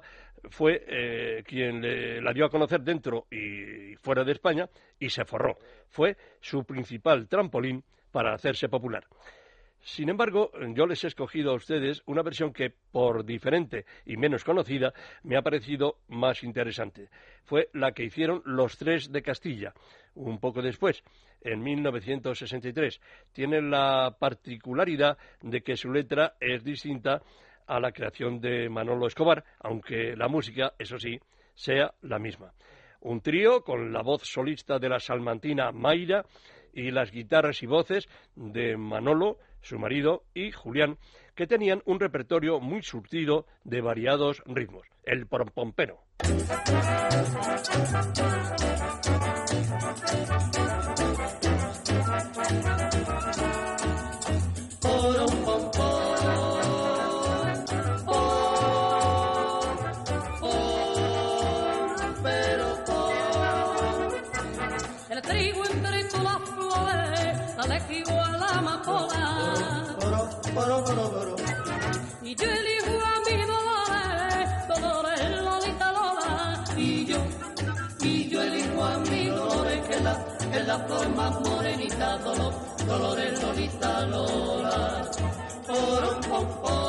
fue 0.51 0.83
eh, 0.87 1.43
quien 1.43 1.81
la 2.23 2.33
dio 2.33 2.45
a 2.45 2.49
conocer 2.49 2.81
dentro 2.81 3.25
y 3.31 3.95
fuera 3.95 4.23
de 4.23 4.33
España 4.33 4.69
y 4.99 5.09
se 5.09 5.25
forró. 5.25 5.57
Fue 5.87 6.15
su 6.39 6.63
principal 6.63 7.27
trampolín 7.27 7.83
para 8.11 8.35
hacerse 8.35 8.69
popular. 8.69 9.07
Sin 9.85 10.09
embargo, 10.09 10.51
yo 10.73 10.87
les 10.87 11.03
he 11.03 11.07
escogido 11.07 11.51
a 11.51 11.55
ustedes 11.55 12.01
una 12.07 12.23
versión 12.23 12.51
que, 12.51 12.73
por 12.91 13.23
diferente 13.23 13.85
y 14.03 14.17
menos 14.17 14.43
conocida, 14.43 14.91
me 15.21 15.37
ha 15.37 15.43
parecido 15.43 15.97
más 16.07 16.43
interesante. 16.43 17.09
Fue 17.43 17.69
la 17.73 17.91
que 17.91 18.03
hicieron 18.03 18.41
los 18.45 18.79
tres 18.79 19.11
de 19.11 19.21
Castilla, 19.21 19.75
un 20.15 20.39
poco 20.39 20.63
después, 20.63 21.03
en 21.41 21.61
1963. 21.61 22.99
Tiene 23.31 23.61
la 23.61 24.17
particularidad 24.19 25.19
de 25.43 25.61
que 25.61 25.77
su 25.77 25.91
letra 25.91 26.33
es 26.39 26.63
distinta 26.63 27.21
a 27.67 27.79
la 27.79 27.91
creación 27.91 28.39
de 28.39 28.69
Manolo 28.69 29.07
Escobar, 29.07 29.43
aunque 29.59 30.15
la 30.15 30.27
música, 30.27 30.73
eso 30.77 30.97
sí, 30.97 31.19
sea 31.53 31.93
la 32.01 32.19
misma. 32.19 32.53
Un 33.01 33.21
trío 33.21 33.61
con 33.61 33.93
la 33.93 34.01
voz 34.01 34.23
solista 34.23 34.79
de 34.79 34.89
la 34.89 34.99
salmantina 34.99 35.71
Mayra 35.71 36.25
y 36.73 36.91
las 36.91 37.11
guitarras 37.11 37.63
y 37.63 37.67
voces 37.67 38.07
de 38.35 38.77
Manolo, 38.77 39.37
su 39.61 39.79
marido, 39.79 40.23
y 40.33 40.51
Julián, 40.51 40.97
que 41.35 41.47
tenían 41.47 41.81
un 41.85 41.99
repertorio 41.99 42.59
muy 42.59 42.81
surtido 42.81 43.45
de 43.63 43.81
variados 43.81 44.41
ritmos. 44.45 44.87
El 45.03 45.27
pompompero. 45.27 45.99
La 80.77 80.85
flor 80.85 81.09
más 81.15 81.39
morenita, 81.41 82.17
dolor, 82.17 82.53
dolores, 82.85 83.41
lolita, 83.41 84.05
lola. 84.07 85.09
Porom, 85.65 86.21
pom, 86.21 86.45
pom, 86.61 86.84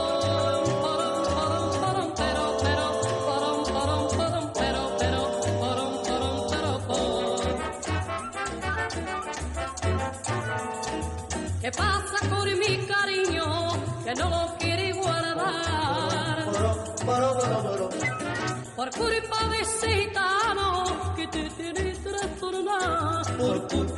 Por, 23.38 23.68
cul- 23.68 23.92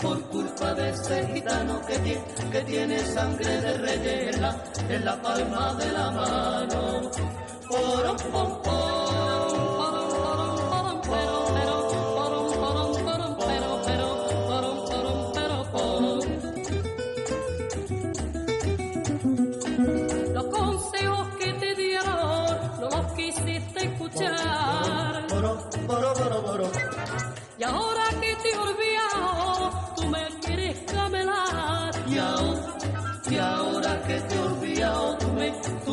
por 0.00 0.20
culpa 0.30 0.74
de 0.74 0.90
ese 0.90 1.26
gitano 1.34 1.80
que 1.86 1.98
tiene, 1.98 2.24
que 2.52 2.60
tiene 2.62 2.98
sangre 3.00 3.60
de 3.60 3.78
rellena 3.78 4.56
en 4.88 5.04
la 5.04 5.20
palma 5.20 5.74
de 5.74 5.92
la 5.92 6.10
mano. 6.10 7.10
Pom, 7.68 8.97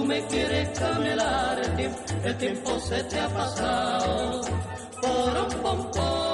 me, 0.06 0.26
quieres 0.28 0.80
camelar. 0.80 1.60
El 1.60 1.76
tiempo, 1.76 2.00
el 2.24 2.38
tiempo 2.38 2.80
se 2.80 3.04
te 3.04 3.20
ha 3.20 3.30
pasado. 3.30 4.42
Porom, 5.02 5.50
pom, 5.62 5.92
pom, 5.92 6.25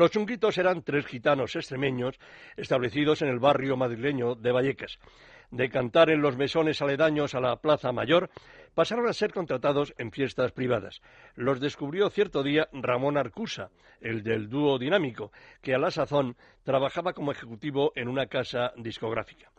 Los 0.00 0.12
chunguitos 0.12 0.56
eran 0.56 0.82
tres 0.82 1.04
gitanos 1.04 1.54
extremeños 1.56 2.18
establecidos 2.56 3.20
en 3.20 3.28
el 3.28 3.38
barrio 3.38 3.76
madrileño 3.76 4.34
de 4.34 4.50
Vallecas. 4.50 4.98
De 5.50 5.68
cantar 5.68 6.08
en 6.08 6.22
los 6.22 6.38
mesones 6.38 6.80
aledaños 6.80 7.34
a 7.34 7.40
la 7.40 7.56
Plaza 7.56 7.92
Mayor, 7.92 8.30
pasaron 8.74 9.06
a 9.06 9.12
ser 9.12 9.34
contratados 9.34 9.92
en 9.98 10.10
fiestas 10.10 10.52
privadas. 10.52 11.02
Los 11.34 11.60
descubrió 11.60 12.08
cierto 12.08 12.42
día 12.42 12.66
Ramón 12.72 13.18
Arcusa, 13.18 13.68
el 14.00 14.22
del 14.22 14.48
dúo 14.48 14.78
dinámico, 14.78 15.32
que 15.60 15.74
a 15.74 15.78
la 15.78 15.90
sazón 15.90 16.34
trabajaba 16.62 17.12
como 17.12 17.32
ejecutivo 17.32 17.92
en 17.94 18.08
una 18.08 18.24
casa 18.24 18.72
discográfica. 18.78 19.50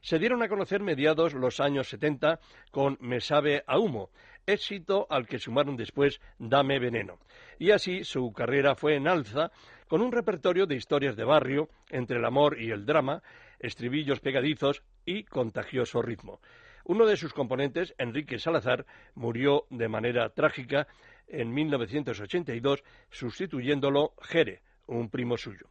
Se 0.00 0.18
dieron 0.18 0.42
a 0.42 0.48
conocer 0.48 0.80
mediados 0.80 1.34
los 1.34 1.60
años 1.60 1.90
70 1.90 2.40
con 2.70 2.96
Me 3.00 3.20
sabe 3.20 3.64
a 3.66 3.78
humo, 3.78 4.08
éxito 4.46 5.06
al 5.10 5.26
que 5.26 5.38
sumaron 5.38 5.76
después 5.76 6.22
Dame 6.38 6.78
veneno. 6.78 7.18
Y 7.58 7.72
así 7.72 8.04
su 8.04 8.32
carrera 8.32 8.74
fue 8.74 8.96
en 8.96 9.06
alza 9.06 9.50
con 9.90 10.02
un 10.02 10.12
repertorio 10.12 10.66
de 10.66 10.76
historias 10.76 11.16
de 11.16 11.24
barrio 11.24 11.68
entre 11.88 12.18
el 12.18 12.24
amor 12.24 12.62
y 12.62 12.70
el 12.70 12.86
drama, 12.86 13.24
estribillos 13.58 14.20
pegadizos 14.20 14.84
y 15.04 15.24
contagioso 15.24 16.00
ritmo. 16.00 16.40
Uno 16.84 17.06
de 17.06 17.16
sus 17.16 17.32
componentes, 17.32 17.92
Enrique 17.98 18.38
Salazar, 18.38 18.86
murió 19.16 19.66
de 19.68 19.88
manera 19.88 20.28
trágica 20.28 20.86
en 21.26 21.52
1982, 21.52 22.84
sustituyéndolo 23.10 24.14
Jere, 24.22 24.62
un 24.86 25.10
primo 25.10 25.36
suyo. 25.36 25.66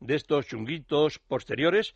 De 0.00 0.16
estos 0.16 0.48
chunguitos 0.48 1.20
posteriores 1.20 1.94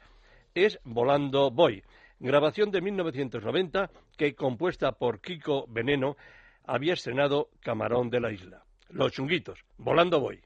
es 0.55 0.79
Volando 0.85 1.51
Voy, 1.51 1.83
grabación 2.21 2.71
de 2.71 2.83
1990 2.83 3.91
que, 4.17 4.37
compuesta 4.37 4.93
por 4.93 5.21
Kiko 5.21 5.67
Veneno, 5.67 6.17
había 6.65 6.93
estrenado 6.93 7.49
Camarón 7.59 8.11
de 8.11 8.21
la 8.21 8.31
Isla. 8.31 8.63
Los 8.91 9.11
chunguitos, 9.11 9.65
Volando 9.77 10.21
Voy. 10.21 10.41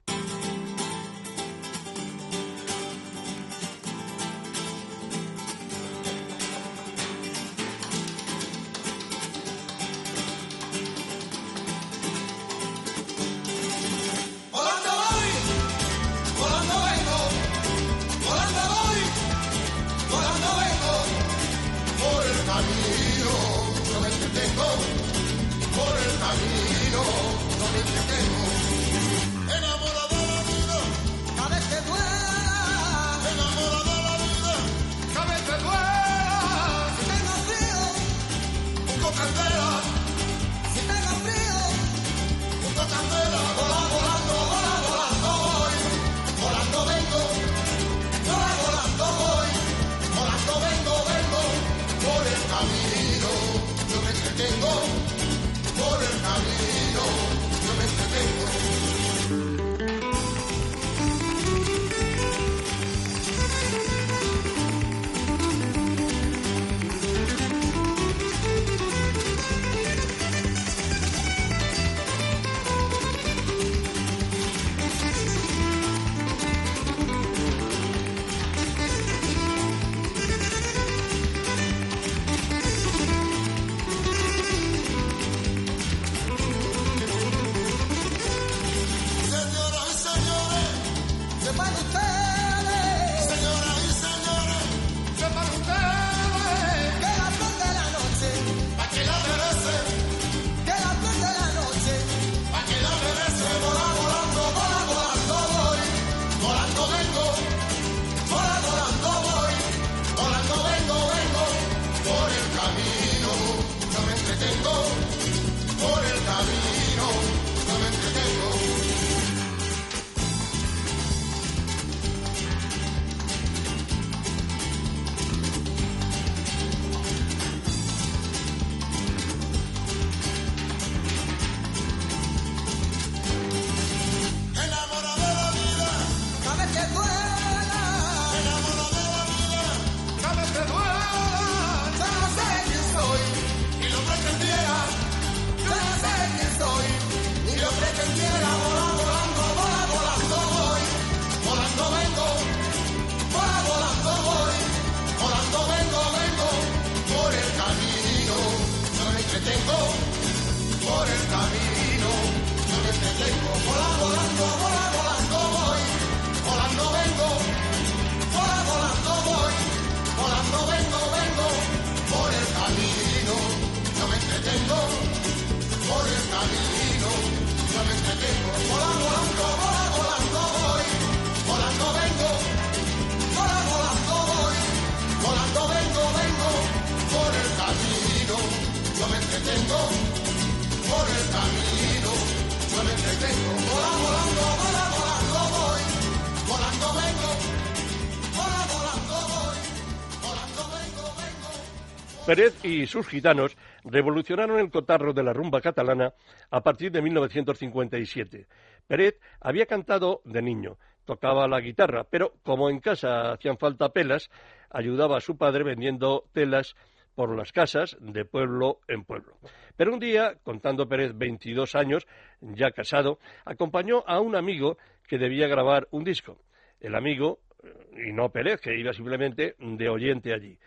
Y 202.68 202.86
sus 202.86 203.06
gitanos 203.08 203.56
revolucionaron 203.84 204.58
el 204.58 204.70
cotarro 204.70 205.12
de 205.12 205.22
la 205.22 205.32
rumba 205.32 205.60
catalana 205.60 206.12
a 206.50 206.60
partir 206.60 206.92
de 206.92 207.00
1957. 207.00 208.46
Pérez 208.86 209.18
había 209.40 209.66
cantado 209.66 210.20
de 210.24 210.42
niño, 210.42 210.76
tocaba 211.04 211.48
la 211.48 211.60
guitarra, 211.60 212.04
pero 212.04 212.34
como 212.42 212.68
en 212.68 212.80
casa 212.80 213.32
hacían 213.32 213.56
falta 213.56 213.88
pelas, 213.88 214.30
ayudaba 214.70 215.16
a 215.16 215.20
su 215.20 215.38
padre 215.38 215.64
vendiendo 215.64 216.24
telas 216.32 216.76
por 217.14 217.34
las 217.36 217.50
casas 217.50 217.96
de 218.00 218.24
pueblo 218.24 218.80
en 218.86 219.04
pueblo. 219.04 219.38
Pero 219.76 219.92
un 219.92 219.98
día, 219.98 220.36
contando 220.44 220.88
Pérez 220.88 221.12
22 221.16 221.74
años, 221.74 222.06
ya 222.40 222.70
casado, 222.70 223.18
acompañó 223.44 224.04
a 224.06 224.20
un 224.20 224.36
amigo 224.36 224.76
que 225.06 225.18
debía 225.18 225.48
grabar 225.48 225.88
un 225.90 226.04
disco. 226.04 226.38
El 226.80 226.94
amigo, 226.94 227.40
eh, 227.64 228.08
y 228.08 228.12
no 228.12 228.28
Pérez, 228.30 228.60
que 228.60 228.78
iba 228.78 228.92
simplemente 228.92 229.56
de 229.58 229.88
oyente 229.88 230.32
allí. 230.32 230.58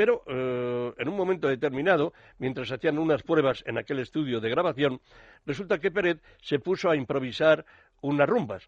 Pero 0.00 0.22
eh, 0.26 0.94
en 0.96 1.08
un 1.10 1.14
momento 1.14 1.46
determinado, 1.46 2.14
mientras 2.38 2.72
hacían 2.72 2.96
unas 2.96 3.22
pruebas 3.22 3.62
en 3.66 3.76
aquel 3.76 3.98
estudio 3.98 4.40
de 4.40 4.48
grabación, 4.48 4.98
resulta 5.44 5.76
que 5.76 5.90
Pérez 5.90 6.22
se 6.40 6.58
puso 6.58 6.88
a 6.88 6.96
improvisar 6.96 7.66
unas 8.00 8.26
rumbas, 8.26 8.66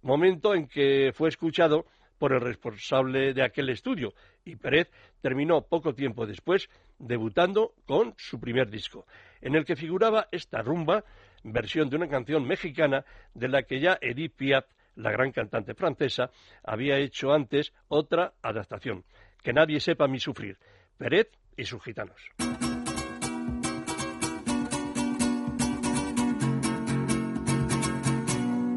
momento 0.00 0.54
en 0.54 0.66
que 0.66 1.12
fue 1.14 1.28
escuchado 1.28 1.84
por 2.16 2.32
el 2.32 2.40
responsable 2.40 3.34
de 3.34 3.42
aquel 3.42 3.68
estudio, 3.68 4.14
y 4.42 4.56
Pérez 4.56 4.90
terminó 5.20 5.60
poco 5.60 5.94
tiempo 5.94 6.24
después 6.24 6.70
debutando 6.98 7.74
con 7.84 8.14
su 8.16 8.40
primer 8.40 8.70
disco, 8.70 9.04
en 9.42 9.54
el 9.54 9.66
que 9.66 9.76
figuraba 9.76 10.28
esta 10.32 10.62
rumba, 10.62 11.04
versión 11.44 11.90
de 11.90 11.96
una 11.96 12.08
canción 12.08 12.46
mexicana 12.46 13.04
de 13.34 13.48
la 13.48 13.64
que 13.64 13.80
ya 13.80 13.98
Edith 14.00 14.32
Piaf, 14.34 14.64
la 14.94 15.12
gran 15.12 15.30
cantante 15.30 15.74
francesa, 15.74 16.30
había 16.64 16.96
hecho 16.96 17.34
antes 17.34 17.74
otra 17.88 18.32
adaptación, 18.40 19.04
Que 19.42 19.52
nadie 19.52 19.80
sepa 19.80 20.08
mi 20.08 20.18
sufrir, 20.18 20.58
Pérez 20.96 21.28
y 21.56 21.64
sus 21.64 21.82
gitanos. 21.82 22.16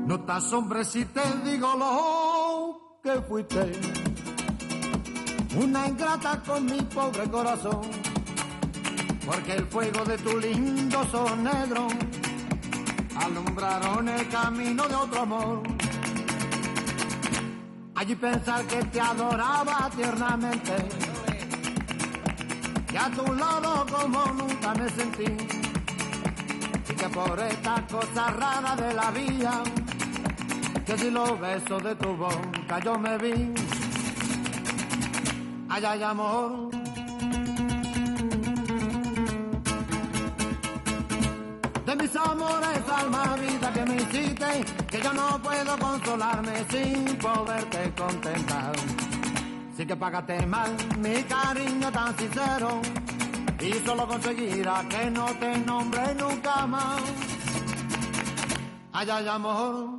No 0.08 0.26
te 0.26 0.32
asombres 0.32 0.88
si 0.88 1.06
te 1.06 1.22
digo 1.46 1.76
lo 1.78 3.00
que 3.02 3.22
fuiste. 3.22 3.72
Una 5.56 5.88
ingrata 5.88 6.42
con 6.46 6.66
mi 6.66 6.82
pobre 6.82 7.30
corazón. 7.30 7.82
Porque 9.26 9.54
el 9.54 9.66
fuego 9.68 10.04
de 10.04 10.18
tu 10.18 10.38
lindo 10.40 11.04
son 11.06 11.44
negro 11.44 11.88
alumbraron 13.24 14.10
el 14.10 14.28
camino 14.30 14.88
de 14.88 14.96
otro 14.96 15.22
amor. 15.22 15.81
Allí 18.02 18.16
pensar 18.16 18.66
que 18.66 18.84
te 18.86 19.00
adoraba 19.00 19.88
tiernamente. 19.96 20.74
Y 22.92 22.98
a 22.98 23.12
tu 23.12 23.32
lado 23.32 23.86
como 23.92 24.26
nunca 24.34 24.74
me 24.74 24.90
sentí. 24.90 25.32
Y 26.90 26.94
que 26.96 27.10
por 27.10 27.40
esta 27.40 27.86
cosa 27.86 28.32
rara 28.32 28.76
de 28.76 28.94
la 28.96 29.12
vida 29.12 29.62
que 30.84 30.98
si 30.98 31.12
los 31.12 31.40
besos 31.40 31.84
de 31.84 31.94
tu 31.94 32.18
boca 32.18 32.80
yo 32.84 32.98
me 32.98 33.20
vi. 33.20 33.54
Ay, 35.70 35.86
ay, 35.86 36.02
amor. 36.02 36.71
Mis 42.12 42.22
amores, 42.22 42.90
alma, 42.90 43.36
vida 43.38 43.72
que 43.72 43.86
me 43.86 43.96
hiciste, 43.96 44.66
que 44.90 45.02
yo 45.02 45.14
no 45.14 45.42
puedo 45.42 45.78
consolarme 45.78 46.66
sin 46.70 47.18
poderte 47.18 47.94
contentar. 47.96 48.74
Sí 49.78 49.86
que 49.86 49.96
pagaste 49.96 50.46
mal 50.46 50.76
mi 51.00 51.24
cariño 51.24 51.92
tan 51.92 52.18
sincero 52.18 52.82
y 53.60 53.72
solo 53.86 54.08
conseguirá 54.08 54.84
que 54.90 55.10
no 55.10 55.26
te 55.40 55.58
nombre 55.60 56.16
nunca 56.16 56.68
más. 56.68 57.02
Ay, 58.94 59.10
ay, 59.10 59.28
amor. 59.28 59.96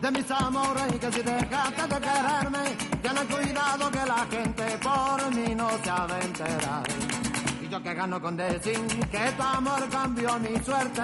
de 0.00 0.10
mis 0.10 0.30
amores 0.30 0.98
que 0.98 1.12
si 1.12 1.20
dejaste 1.20 1.82
de 1.82 2.00
quererme, 2.00 2.64
ten 3.02 3.26
cuidado 3.28 3.90
que 3.90 4.06
la 4.06 4.26
gente 4.30 4.78
por 4.82 5.34
mí 5.34 5.54
no 5.54 5.68
se 5.82 5.90
ha 5.90 6.06
de 6.06 6.24
enterar. 6.24 7.29
Yo 7.70 7.80
que 7.80 7.94
gano 7.94 8.20
con 8.20 8.36
decir 8.36 8.80
que 9.12 9.32
tu 9.36 9.42
amor 9.44 9.88
cambió 9.90 10.36
mi 10.40 10.58
suerte, 10.64 11.02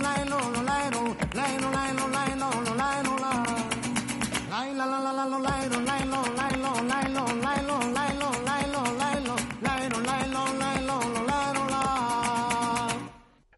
la 7.80 7.95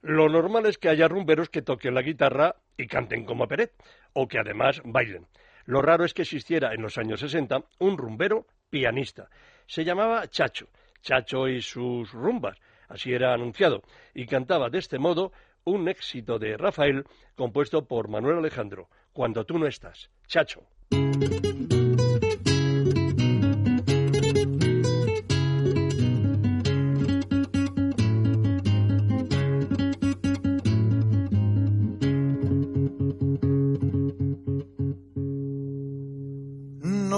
Lo 0.07 0.29
normal 0.29 0.65
es 0.67 0.77
que 0.77 0.87
haya 0.87 1.09
rumberos 1.09 1.49
que 1.49 1.61
toquen 1.61 1.93
la 1.93 2.01
guitarra 2.01 2.55
y 2.77 2.87
canten 2.87 3.25
como 3.25 3.45
Peret, 3.45 3.73
o 4.13 4.25
que 4.25 4.39
además 4.39 4.81
bailen. 4.85 5.27
Lo 5.65 5.81
raro 5.81 6.05
es 6.05 6.13
que 6.13 6.21
existiera 6.21 6.73
en 6.73 6.81
los 6.81 6.97
años 6.97 7.19
60 7.19 7.65
un 7.79 7.97
rumbero 7.97 8.47
pianista. 8.69 9.29
Se 9.65 9.83
llamaba 9.83 10.25
Chacho, 10.29 10.69
Chacho 11.01 11.49
y 11.49 11.61
sus 11.61 12.13
rumbas, 12.13 12.57
así 12.87 13.11
era 13.11 13.33
anunciado, 13.33 13.83
y 14.13 14.25
cantaba 14.27 14.69
de 14.69 14.77
este 14.77 14.97
modo 14.97 15.33
un 15.65 15.89
éxito 15.89 16.39
de 16.39 16.55
Rafael 16.55 17.03
compuesto 17.35 17.85
por 17.85 18.07
Manuel 18.07 18.37
Alejandro, 18.37 18.87
Cuando 19.11 19.43
tú 19.43 19.59
no 19.59 19.67
estás, 19.67 20.09
Chacho. 20.25 20.63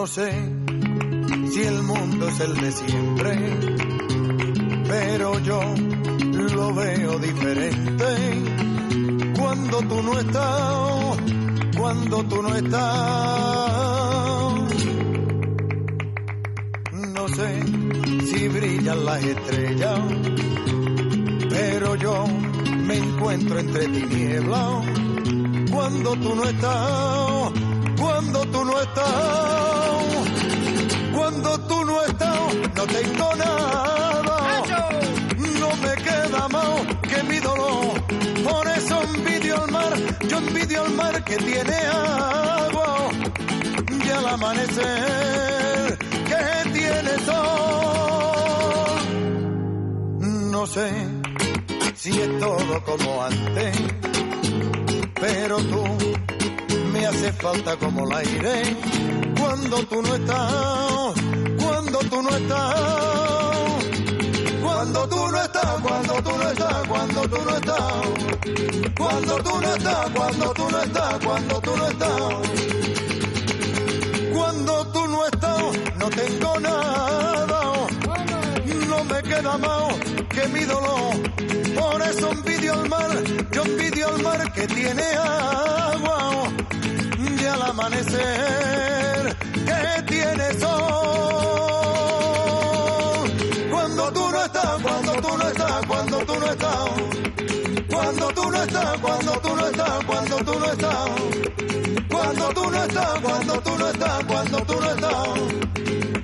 Sé 0.10 0.32
si 1.52 1.62
el 1.62 1.84
mundo 1.84 2.28
es 2.30 2.40
el 2.40 2.56
de 2.56 2.72
siempre, 2.72 3.38
pero 4.88 5.40
yo 5.40 5.62
lo 6.56 6.74
veo 6.74 7.20
diferente. 7.20 8.06
Cuando 9.40 9.78
tú 9.82 10.02
no 10.02 10.20
estás, 10.20 11.18
cuando 11.78 12.24
tú 12.24 12.42
no 12.42 12.56
estás. 12.56 12.80
No 17.14 17.28
sé 17.28 17.64
si 18.32 18.48
brillan 18.48 19.06
las 19.06 19.24
estrellas, 19.24 20.00
pero 21.50 21.96
yo 21.96 22.26
me 22.88 22.98
encuentro 22.98 23.60
entre 23.60 23.88
tinieblas. 23.88 24.86
Cuando 25.72 26.16
tú 26.16 26.36
no 26.36 26.44
estás, 26.46 27.69
cuando 28.00 28.46
tú 28.46 28.66
no 28.66 28.82
estás, 28.82 29.06
cuando 31.14 31.60
tú 31.68 31.86
no 31.86 32.02
estás, 32.04 32.56
no 32.76 32.88
tengo 32.88 33.36
nada, 33.36 34.64
no 35.60 35.76
me 35.76 35.96
queda 36.04 36.48
más 36.48 36.82
que 37.10 37.24
mi 37.24 37.40
dolor. 37.40 38.02
Por 38.44 38.68
eso 38.68 39.02
envidio 39.16 39.62
al 39.64 39.72
mar, 39.72 39.94
yo 40.28 40.38
envidio 40.38 40.82
al 40.84 40.92
mar 40.94 41.24
que 41.24 41.38
tiene 41.38 41.76
agua 41.76 43.10
y 44.06 44.10
al 44.10 44.28
amanecer 44.28 45.98
que 46.30 46.70
tiene 46.72 47.12
sol. 47.26 47.40
No 50.52 50.66
sé 50.68 50.90
si 51.96 52.12
es 52.22 52.40
todo 52.40 52.84
como 52.86 53.24
antes, 53.24 53.78
pero 55.20 55.58
tú 55.58 55.84
me 57.00 57.06
hace 57.06 57.32
falta 57.34 57.78
como 57.78 58.06
el 58.06 58.18
aire 58.18 58.62
cuando 59.40 59.78
tú 59.84 60.02
no 60.02 60.16
estás, 60.16 61.14
cuando 61.64 62.00
tú 62.00 62.22
no 62.22 62.30
estás. 62.30 63.00
Cuando 64.62 65.08
tú 65.08 65.32
no 65.32 65.42
estás, 65.42 65.82
cuando 65.82 66.14
tú 66.24 66.32
no 66.38 66.50
estás, 66.52 66.88
cuando 66.88 67.22
tú 67.30 67.38
no 67.46 67.56
estás. 67.56 67.94
Cuando 68.98 69.36
tú 69.44 69.62
no 69.62 69.76
estás, 69.76 70.10
cuando 70.10 70.54
tú 70.54 70.70
no 70.70 70.80
estás, 70.82 71.20
cuando 71.26 71.62
tú 71.62 71.78
no 71.78 71.88
estás. 71.88 72.34
Cuando 74.34 74.88
tú 74.94 75.08
no 75.08 75.26
estás, 75.26 75.64
no 75.98 76.10
tengo 76.10 76.60
nada. 76.60 77.62
No 78.90 79.04
me 79.06 79.24
queda 79.24 79.58
más 79.58 79.94
que 80.36 80.48
mi 80.50 80.64
dolor. 80.66 81.14
Por 81.80 82.02
eso 82.02 82.32
envidio 82.32 82.74
al 82.74 82.90
mar, 82.90 83.12
yo 83.52 83.64
envidio 83.64 84.08
al 84.10 84.22
mar 84.22 84.54
que 84.54 84.68
tiene 84.68 85.04
agua 85.04 85.80
al 87.50 87.62
amanecer 87.64 89.36
que 89.66 90.04
tiene 90.04 90.54
sol. 90.54 90.70
Cuando 93.72 94.12
tú 94.14 94.30
no 94.32 94.46
estás, 94.46 94.82
cuando 94.82 95.12
tú 95.14 95.38
no 95.38 95.48
estás, 95.48 95.86
cuando 95.88 96.18
tú 96.26 96.40
no 96.40 96.46
estás. 96.52 96.90
Cuando 97.90 98.28
tú 98.34 98.52
no 98.52 98.64
estás, 98.64 99.00
cuando 99.00 99.32
tú 99.42 99.56
no 99.56 99.68
estás, 99.68 100.06
cuando 100.06 100.38
tú 100.38 100.60
no 100.60 100.66
estás. 100.72 101.10
Cuando 102.10 102.50
tú 102.54 102.72
no 102.72 102.84
estás, 102.84 103.20
cuando 103.22 103.62
tú 103.62 103.78
no 103.78 103.88
estás, 103.90 104.26
cuando 104.26 104.58
tú 104.66 104.80
no 104.82 104.90
estás. 104.92 105.28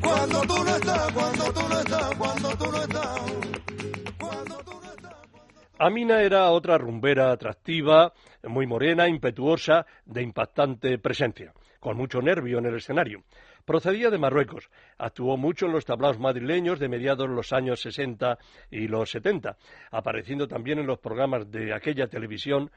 Cuando 0.01 0.41
tú 0.41 0.63
no 0.63 0.75
estás, 0.75 1.11
cuando 1.13 1.53
tú 1.53 1.69
no 1.69 1.79
estás, 1.79 2.15
cuando 2.15 2.49
tú 2.57 2.71
no 2.71 2.81
estás. 2.81 3.21
Amina 5.77 6.21
era 6.21 6.51
otra 6.51 6.77
rumbera 6.77 7.31
atractiva, 7.31 8.13
muy 8.47 8.67
morena, 8.67 9.07
impetuosa, 9.07 9.85
de 10.05 10.21
impactante 10.21 10.97
presencia, 10.97 11.53
con 11.79 11.97
mucho 11.97 12.21
nervio 12.21 12.59
en 12.59 12.65
el 12.65 12.75
escenario. 12.75 13.23
Procedía 13.65 14.09
de 14.09 14.19
Marruecos, 14.19 14.69
actuó 14.97 15.37
mucho 15.37 15.65
en 15.65 15.71
los 15.71 15.85
tablaos 15.85 16.19
madrileños 16.19 16.79
de 16.79 16.87
mediados 16.87 17.27
los 17.27 17.51
años 17.51 17.81
60 17.81 18.37
y 18.69 18.87
los 18.87 19.09
70, 19.09 19.57
apareciendo 19.91 20.47
también 20.47 20.79
en 20.79 20.87
los 20.87 20.99
programas 20.99 21.49
de 21.49 21.73
aquella 21.73 22.07
televisión 22.07 22.69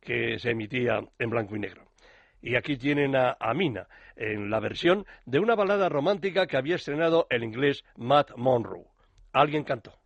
que 0.00 0.38
se 0.38 0.50
emitía 0.50 1.00
en 1.18 1.30
blanco 1.30 1.56
y 1.56 1.60
negro. 1.60 1.84
Y 2.42 2.56
aquí 2.56 2.76
tienen 2.76 3.16
a 3.16 3.36
Amina, 3.38 3.86
en 4.16 4.50
la 4.50 4.60
versión 4.60 5.04
de 5.26 5.40
una 5.40 5.54
balada 5.54 5.88
romántica 5.88 6.46
que 6.46 6.56
había 6.56 6.76
estrenado 6.76 7.26
el 7.28 7.42
inglés 7.42 7.84
Matt 7.96 8.30
Monroe. 8.36 8.86
Alguien 9.32 9.64
cantó. 9.64 9.99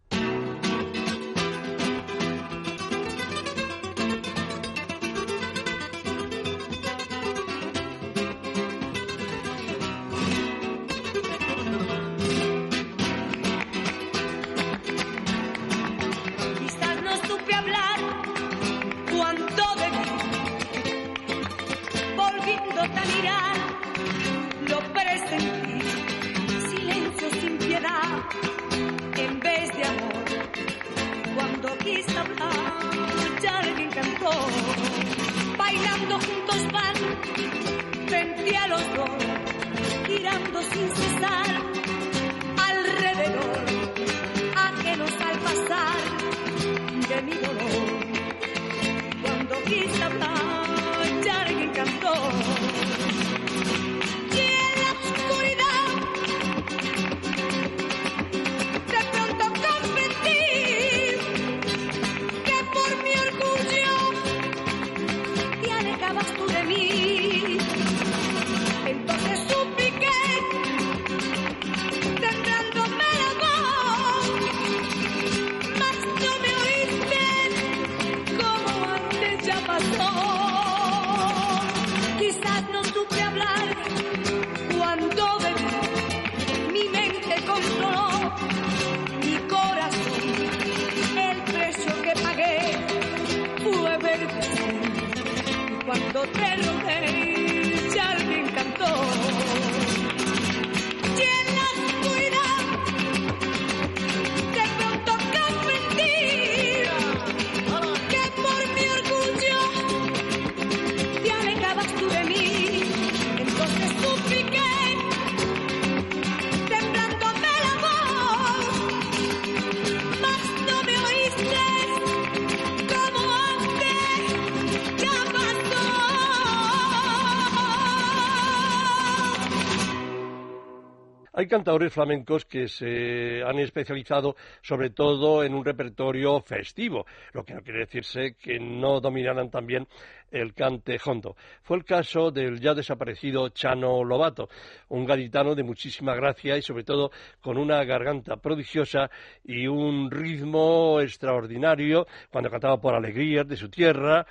Hay 131.36 131.48
cantadores 131.48 131.92
flamencos 131.92 132.44
que 132.44 132.68
se 132.68 133.42
han 133.42 133.58
especializado 133.58 134.36
sobre 134.62 134.90
todo 134.90 135.42
en 135.42 135.52
un 135.52 135.64
repertorio 135.64 136.40
festivo, 136.40 137.06
lo 137.32 137.44
que 137.44 137.54
no 137.54 137.60
quiere 137.60 137.80
decirse 137.80 138.36
que 138.40 138.60
no 138.60 139.00
dominaran 139.00 139.50
también 139.50 139.88
el 140.30 140.54
cante 140.54 140.96
hondo. 141.04 141.34
Fue 141.62 141.76
el 141.76 141.84
caso 141.84 142.30
del 142.30 142.60
ya 142.60 142.72
desaparecido 142.72 143.48
Chano 143.48 144.04
Lobato, 144.04 144.48
un 144.90 145.04
gaditano 145.04 145.56
de 145.56 145.64
muchísima 145.64 146.14
gracia 146.14 146.56
y 146.56 146.62
sobre 146.62 146.84
todo 146.84 147.10
con 147.40 147.58
una 147.58 147.82
garganta 147.82 148.36
prodigiosa 148.36 149.10
y 149.42 149.66
un 149.66 150.12
ritmo 150.12 151.00
extraordinario 151.00 152.06
cuando 152.30 152.48
cantaba 152.48 152.80
por 152.80 152.94
alegrías 152.94 153.48
de 153.48 153.56
su 153.56 153.68
tierra 153.68 154.24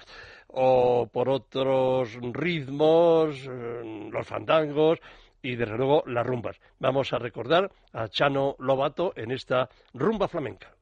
o 0.47 1.09
por 1.11 1.27
otros 1.27 2.17
ritmos, 2.31 3.45
eh, 3.45 4.09
los 4.09 4.25
fandangos, 4.25 4.99
y 5.43 5.55
desde 5.55 5.77
luego 5.77 6.03
las 6.07 6.25
rumbas. 6.25 6.59
Vamos 6.79 7.13
a 7.13 7.19
recordar 7.19 7.69
a 7.91 8.07
Chano 8.07 8.55
Lobato 8.57 9.13
en 9.15 9.31
esta 9.31 9.69
rumba 9.93 10.27
flamenca. 10.27 10.73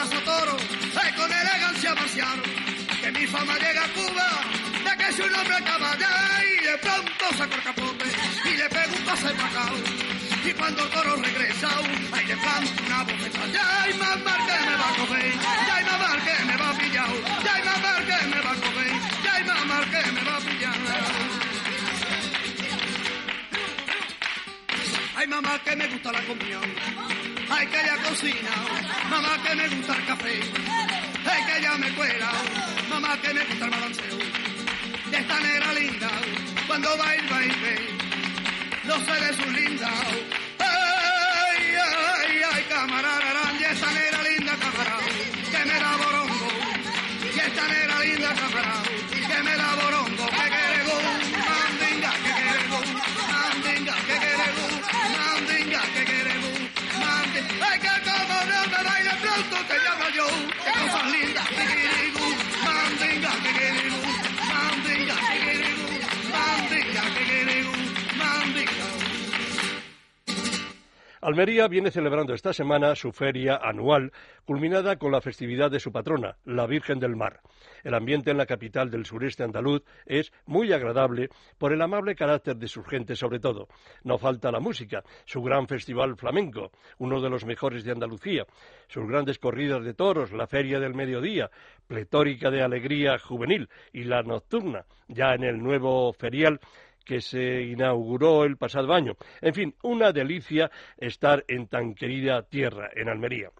Plaza 0.00 0.24
toro, 0.24 0.56
con 1.16 1.32
elegancia 1.32 1.94
marcial, 1.94 2.42
que 3.02 3.12
mi 3.12 3.26
fama 3.26 3.54
llega 3.58 3.84
a 3.84 3.88
Cuba, 3.88 4.28
de 4.84 4.96
que 4.96 5.12
soy 5.12 5.26
un 5.28 5.34
hombre 5.34 5.56
caballero 5.62 6.16
y 6.40 6.64
de 6.64 6.78
pronto 6.78 7.24
saco 7.36 7.54
el 7.54 7.62
capote 7.62 8.04
y 8.44 8.56
le 8.56 8.68
pego 8.70 8.96
un 8.96 9.04
pase 9.04 9.28
pacao. 9.34 9.76
Y 10.42 10.52
cuando 10.54 10.84
el 10.84 10.90
toro 10.90 11.16
regresa, 11.16 11.68
ahí 12.12 12.26
le 12.26 12.36
planto 12.36 12.82
una 12.86 13.02
bofeta. 13.02 13.46
Ya 13.48 13.82
hay 13.82 13.94
mamá 13.94 14.36
que 14.46 14.58
me 14.68 14.76
va 14.80 14.88
a 14.88 14.96
coger, 14.96 15.34
ya 15.66 15.74
hay 15.76 15.84
mamá 15.84 16.10
que 16.24 16.44
me 16.44 16.56
va 16.56 16.70
a 16.70 16.74
pillar, 16.74 17.10
ya 17.44 17.54
hay 17.54 17.62
mamá 17.62 17.92
que 18.08 18.26
me 18.26 18.40
va 18.40 18.50
a 18.50 18.54
coger, 18.54 18.92
ya 19.24 19.34
hay 19.34 19.44
mamá 19.44 19.80
que 19.84 20.12
me 20.12 20.22
va 20.24 20.36
a 20.36 20.40
pillar. 20.40 20.80
Ay, 25.16 25.26
mamá, 25.26 25.58
que 25.62 25.76
me 25.76 25.86
gusta 25.86 26.12
la 26.12 26.22
comida. 26.22 26.60
Ay, 27.50 27.66
que 27.66 27.80
ella 27.80 27.96
cocina. 28.08 28.50
Mamá, 29.10 29.42
que 29.42 29.54
me 29.56 29.68
gusta 29.68 29.94
el 29.94 30.06
café. 30.06 30.40
Ay, 31.30 31.44
que 31.46 31.58
ella 31.58 31.76
me 31.78 31.92
cuela. 31.94 32.32
Mamá, 32.88 33.20
que 33.20 33.34
me 33.34 33.44
gusta 33.44 33.64
el 33.64 33.70
balanceo. 33.70 34.18
De 35.10 35.16
esta 35.18 35.40
negra 35.40 35.72
linda, 35.72 36.10
cuando 36.66 36.92
el 36.92 37.28
baile, 37.28 37.74
no 38.84 38.94
se 39.04 39.12
ve 39.12 39.34
su 39.34 39.50
linda. 39.50 39.90
Ay, 40.58 41.74
ay, 41.74 42.42
ay, 42.52 42.64
camarada, 42.68 43.52
y 43.58 43.64
esta 43.64 43.90
negra 43.90 44.22
linda, 44.22 44.56
camarada, 44.56 45.06
que 45.50 45.64
me 45.66 45.80
da 45.80 45.96
borongo. 45.96 46.48
Y 47.34 47.38
esta 47.40 47.68
negra 47.68 48.00
linda, 48.04 48.34
camarada, 48.34 48.82
que 49.10 49.42
me 49.42 49.56
da 49.56 49.74
borongo. 49.74 50.09
Almería 71.22 71.68
viene 71.68 71.90
celebrando 71.90 72.32
esta 72.32 72.54
semana 72.54 72.94
su 72.94 73.12
feria 73.12 73.60
anual, 73.62 74.10
culminada 74.46 74.96
con 74.96 75.12
la 75.12 75.20
festividad 75.20 75.70
de 75.70 75.78
su 75.78 75.92
patrona, 75.92 76.38
la 76.46 76.66
Virgen 76.66 76.98
del 76.98 77.14
Mar. 77.14 77.40
El 77.84 77.92
ambiente 77.92 78.30
en 78.30 78.38
la 78.38 78.46
capital 78.46 78.90
del 78.90 79.04
sureste 79.04 79.42
andaluz 79.42 79.82
es 80.06 80.32
muy 80.46 80.72
agradable 80.72 81.28
por 81.58 81.74
el 81.74 81.82
amable 81.82 82.14
carácter 82.14 82.56
de 82.56 82.68
sus 82.68 82.86
gentes 82.86 83.18
sobre 83.18 83.38
todo. 83.38 83.68
No 84.02 84.16
falta 84.16 84.50
la 84.50 84.60
música, 84.60 85.04
su 85.26 85.42
gran 85.42 85.68
festival 85.68 86.16
flamenco, 86.16 86.72
uno 86.96 87.20
de 87.20 87.28
los 87.28 87.44
mejores 87.44 87.84
de 87.84 87.92
Andalucía, 87.92 88.46
sus 88.88 89.06
grandes 89.06 89.38
corridas 89.38 89.84
de 89.84 89.92
toros, 89.92 90.32
la 90.32 90.46
feria 90.46 90.80
del 90.80 90.94
mediodía, 90.94 91.50
pletórica 91.86 92.50
de 92.50 92.62
alegría 92.62 93.18
juvenil 93.18 93.68
y 93.92 94.04
la 94.04 94.22
nocturna, 94.22 94.86
ya 95.06 95.34
en 95.34 95.44
el 95.44 95.62
nuevo 95.62 96.14
ferial 96.14 96.60
que 97.04 97.20
se 97.20 97.62
inauguró 97.62 98.44
el 98.44 98.56
pasado 98.56 98.92
año. 98.92 99.16
En 99.40 99.54
fin, 99.54 99.74
una 99.82 100.12
delicia 100.12 100.70
estar 100.98 101.44
en 101.48 101.66
tan 101.66 101.94
querida 101.94 102.42
tierra, 102.42 102.90
en 102.94 103.08
Almería. 103.08 103.50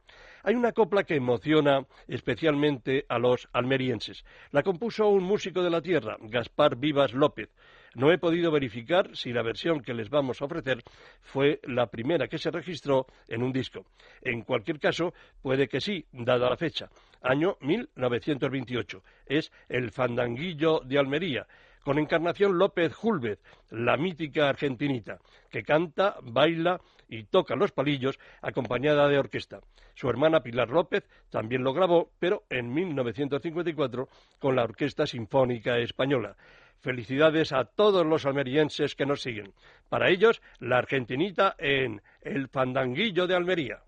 Hay 0.43 0.55
una 0.55 0.73
copla 0.73 1.05
que 1.05 1.17
emociona 1.17 1.85
especialmente 2.09 3.05
a 3.09 3.19
los 3.19 3.49
almerienses. 3.53 4.25
La 4.53 4.63
compuso 4.63 5.09
un 5.09 5.25
músico 5.25 5.63
de 5.63 5.71
la 5.71 5.83
tierra, 5.83 6.17
Gaspar 6.21 6.77
Vivas 6.77 7.13
López. 7.13 7.51
No 7.95 8.13
he 8.13 8.19
podido 8.19 8.53
verificar 8.53 9.15
si 9.17 9.33
la 9.33 9.43
versión 9.43 9.81
que 9.81 9.93
les 9.93 10.09
vamos 10.09 10.41
a 10.41 10.45
ofrecer 10.45 10.83
fue 11.21 11.61
la 11.65 11.89
primera 11.89 12.29
que 12.29 12.39
se 12.39 12.51
registró 12.51 13.07
en 13.27 13.43
un 13.43 13.53
disco. 13.53 13.85
En 14.23 14.43
cualquier 14.43 14.79
caso, 14.79 15.13
puede 15.43 15.69
que 15.69 15.81
sí, 15.81 16.07
dada 16.13 16.49
la 16.49 16.57
fecha. 16.57 16.89
Año 17.21 17.57
1928. 17.61 19.03
Es 19.27 19.53
el 19.69 19.91
Fandanguillo 19.91 20.81
de 20.81 20.99
Almería 20.99 21.47
con 21.85 21.99
Encarnación 21.99 22.59
López 22.59 22.95
Julvez, 22.95 23.39
la 23.71 23.97
mítica 23.97 24.49
argentinita, 24.49 25.19
que 25.51 25.63
canta, 25.63 26.17
baila 26.23 26.81
y 27.09 27.25
toca 27.25 27.57
los 27.57 27.73
palillos 27.73 28.19
acompañada 28.43 29.09
de 29.09 29.19
orquesta. 29.19 29.61
Su 29.95 30.09
hermana 30.09 30.43
Pilar 30.43 30.71
López 30.71 31.09
también 31.31 31.63
lo 31.65 31.73
grabó, 31.75 32.11
pero 32.19 32.45
en 32.49 32.73
1954 32.73 34.09
con 34.39 34.57
la 34.57 34.65
Orquesta 34.65 35.07
Sinfónica 35.07 35.79
Española. 35.79 36.37
Felicidades 36.81 37.53
a 37.53 37.65
todos 37.65 38.07
los 38.07 38.25
almerienses 38.25 38.95
que 38.95 39.05
nos 39.05 39.21
siguen. 39.21 39.53
Para 39.91 40.09
ellos, 40.09 40.41
la 40.59 40.79
argentinita 40.79 41.55
en 41.59 42.01
El 42.23 42.49
Fandanguillo 42.49 43.27
de 43.27 43.37
Almería. 43.37 43.83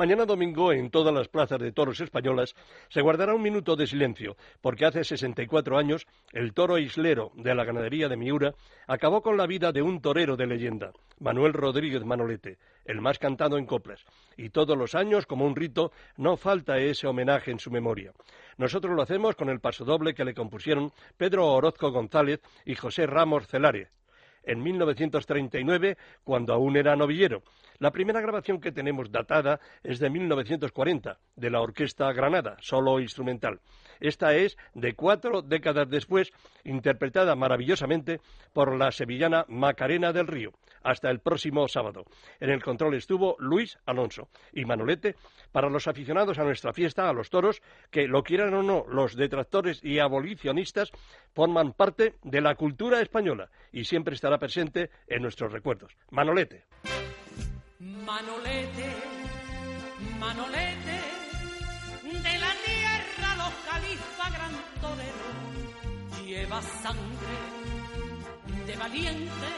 Mañana 0.00 0.24
domingo, 0.24 0.72
en 0.72 0.88
todas 0.88 1.12
las 1.12 1.28
plazas 1.28 1.58
de 1.58 1.72
toros 1.72 2.00
españolas, 2.00 2.54
se 2.88 3.02
guardará 3.02 3.34
un 3.34 3.42
minuto 3.42 3.76
de 3.76 3.86
silencio, 3.86 4.34
porque 4.62 4.86
hace 4.86 5.04
64 5.04 5.76
años 5.76 6.06
el 6.32 6.54
toro 6.54 6.78
islero 6.78 7.32
de 7.34 7.54
la 7.54 7.66
ganadería 7.66 8.08
de 8.08 8.16
Miura 8.16 8.54
acabó 8.86 9.20
con 9.20 9.36
la 9.36 9.46
vida 9.46 9.72
de 9.72 9.82
un 9.82 10.00
torero 10.00 10.38
de 10.38 10.46
leyenda, 10.46 10.94
Manuel 11.18 11.52
Rodríguez 11.52 12.02
Manolete, 12.02 12.56
el 12.86 13.02
más 13.02 13.18
cantado 13.18 13.58
en 13.58 13.66
coplas. 13.66 14.02
Y 14.38 14.48
todos 14.48 14.74
los 14.74 14.94
años, 14.94 15.26
como 15.26 15.44
un 15.44 15.54
rito, 15.54 15.92
no 16.16 16.38
falta 16.38 16.78
ese 16.78 17.06
homenaje 17.06 17.50
en 17.50 17.58
su 17.58 17.70
memoria. 17.70 18.14
Nosotros 18.56 18.96
lo 18.96 19.02
hacemos 19.02 19.36
con 19.36 19.50
el 19.50 19.60
pasodoble 19.60 20.14
que 20.14 20.24
le 20.24 20.32
compusieron 20.32 20.92
Pedro 21.18 21.46
Orozco 21.46 21.92
González 21.92 22.40
y 22.64 22.74
José 22.74 23.04
Ramos 23.04 23.48
Celare 23.48 23.90
en 24.44 24.62
1939, 24.62 25.96
cuando 26.24 26.52
aún 26.52 26.76
era 26.76 26.96
novillero. 26.96 27.42
La 27.78 27.92
primera 27.92 28.20
grabación 28.20 28.60
que 28.60 28.72
tenemos 28.72 29.10
datada 29.10 29.58
es 29.82 29.98
de 30.00 30.10
1940, 30.10 31.18
de 31.36 31.50
la 31.50 31.62
Orquesta 31.62 32.12
Granada, 32.12 32.56
solo 32.60 33.00
instrumental. 33.00 33.60
Esta 34.00 34.34
es 34.34 34.58
de 34.74 34.94
cuatro 34.94 35.40
décadas 35.40 35.88
después, 35.88 36.30
interpretada 36.64 37.34
maravillosamente 37.36 38.20
por 38.52 38.76
la 38.76 38.92
sevillana 38.92 39.46
Macarena 39.48 40.12
del 40.12 40.26
Río. 40.26 40.52
Hasta 40.82 41.10
el 41.10 41.20
próximo 41.20 41.68
sábado. 41.68 42.04
En 42.38 42.50
el 42.50 42.62
control 42.62 42.94
estuvo 42.94 43.36
Luis 43.38 43.78
Alonso 43.86 44.28
y 44.52 44.64
Manolete 44.64 45.16
para 45.52 45.68
los 45.68 45.88
aficionados 45.88 46.38
a 46.38 46.44
nuestra 46.44 46.72
fiesta, 46.72 47.08
a 47.08 47.12
los 47.12 47.30
toros, 47.30 47.62
que 47.90 48.06
lo 48.08 48.22
quieran 48.22 48.54
o 48.54 48.62
no, 48.62 48.84
los 48.88 49.16
detractores 49.16 49.82
y 49.82 49.98
abolicionistas 49.98 50.90
forman 51.34 51.72
parte 51.72 52.14
de 52.22 52.40
la 52.40 52.54
cultura 52.54 53.00
española 53.00 53.50
y 53.72 53.84
siempre 53.84 54.14
presente 54.38 54.90
en 55.06 55.22
nuestros 55.22 55.52
recuerdos. 55.52 55.92
Manolete. 56.10 56.66
Manolete, 57.78 58.92
Manolete, 60.18 61.00
de 62.02 62.38
la 62.38 62.52
tierra 62.64 63.36
los 63.36 63.54
gran 64.30 64.52
torero, 64.80 66.26
lleva 66.26 66.60
sangre 66.60 67.36
de 68.66 68.76
valiente 68.76 69.48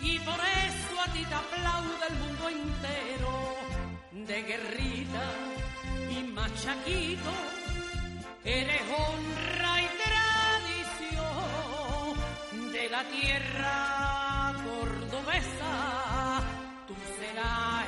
y 0.00 0.18
por 0.18 0.34
eso 0.34 1.00
a 1.00 1.12
ti 1.12 1.24
te 1.24 1.34
aplaude 1.34 2.06
el 2.10 2.16
mundo 2.16 2.48
entero, 2.50 3.56
de 4.26 4.42
guerrita 4.42 5.24
y 6.10 6.24
machaquito, 6.24 7.32
eres 8.44 8.82
honra 8.82 9.53
la 12.94 13.02
tierra 13.10 14.54
cordobesa 14.64 15.74
tú 16.86 16.94
serás 17.18 17.83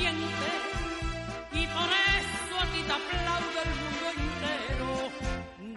y 0.00 1.66
por 1.66 1.90
eso 1.90 2.54
aquí 2.60 2.82
te 2.86 2.92
aplaude 2.92 3.60
el 3.64 3.72
mundo 3.80 4.06
entero 4.16 4.92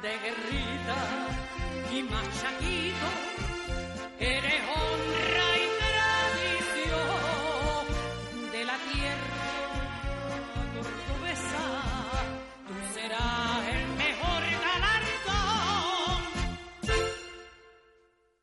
de 0.01 0.11
guerrita 0.19 0.97
y 1.91 2.03
machaquito 2.03 3.30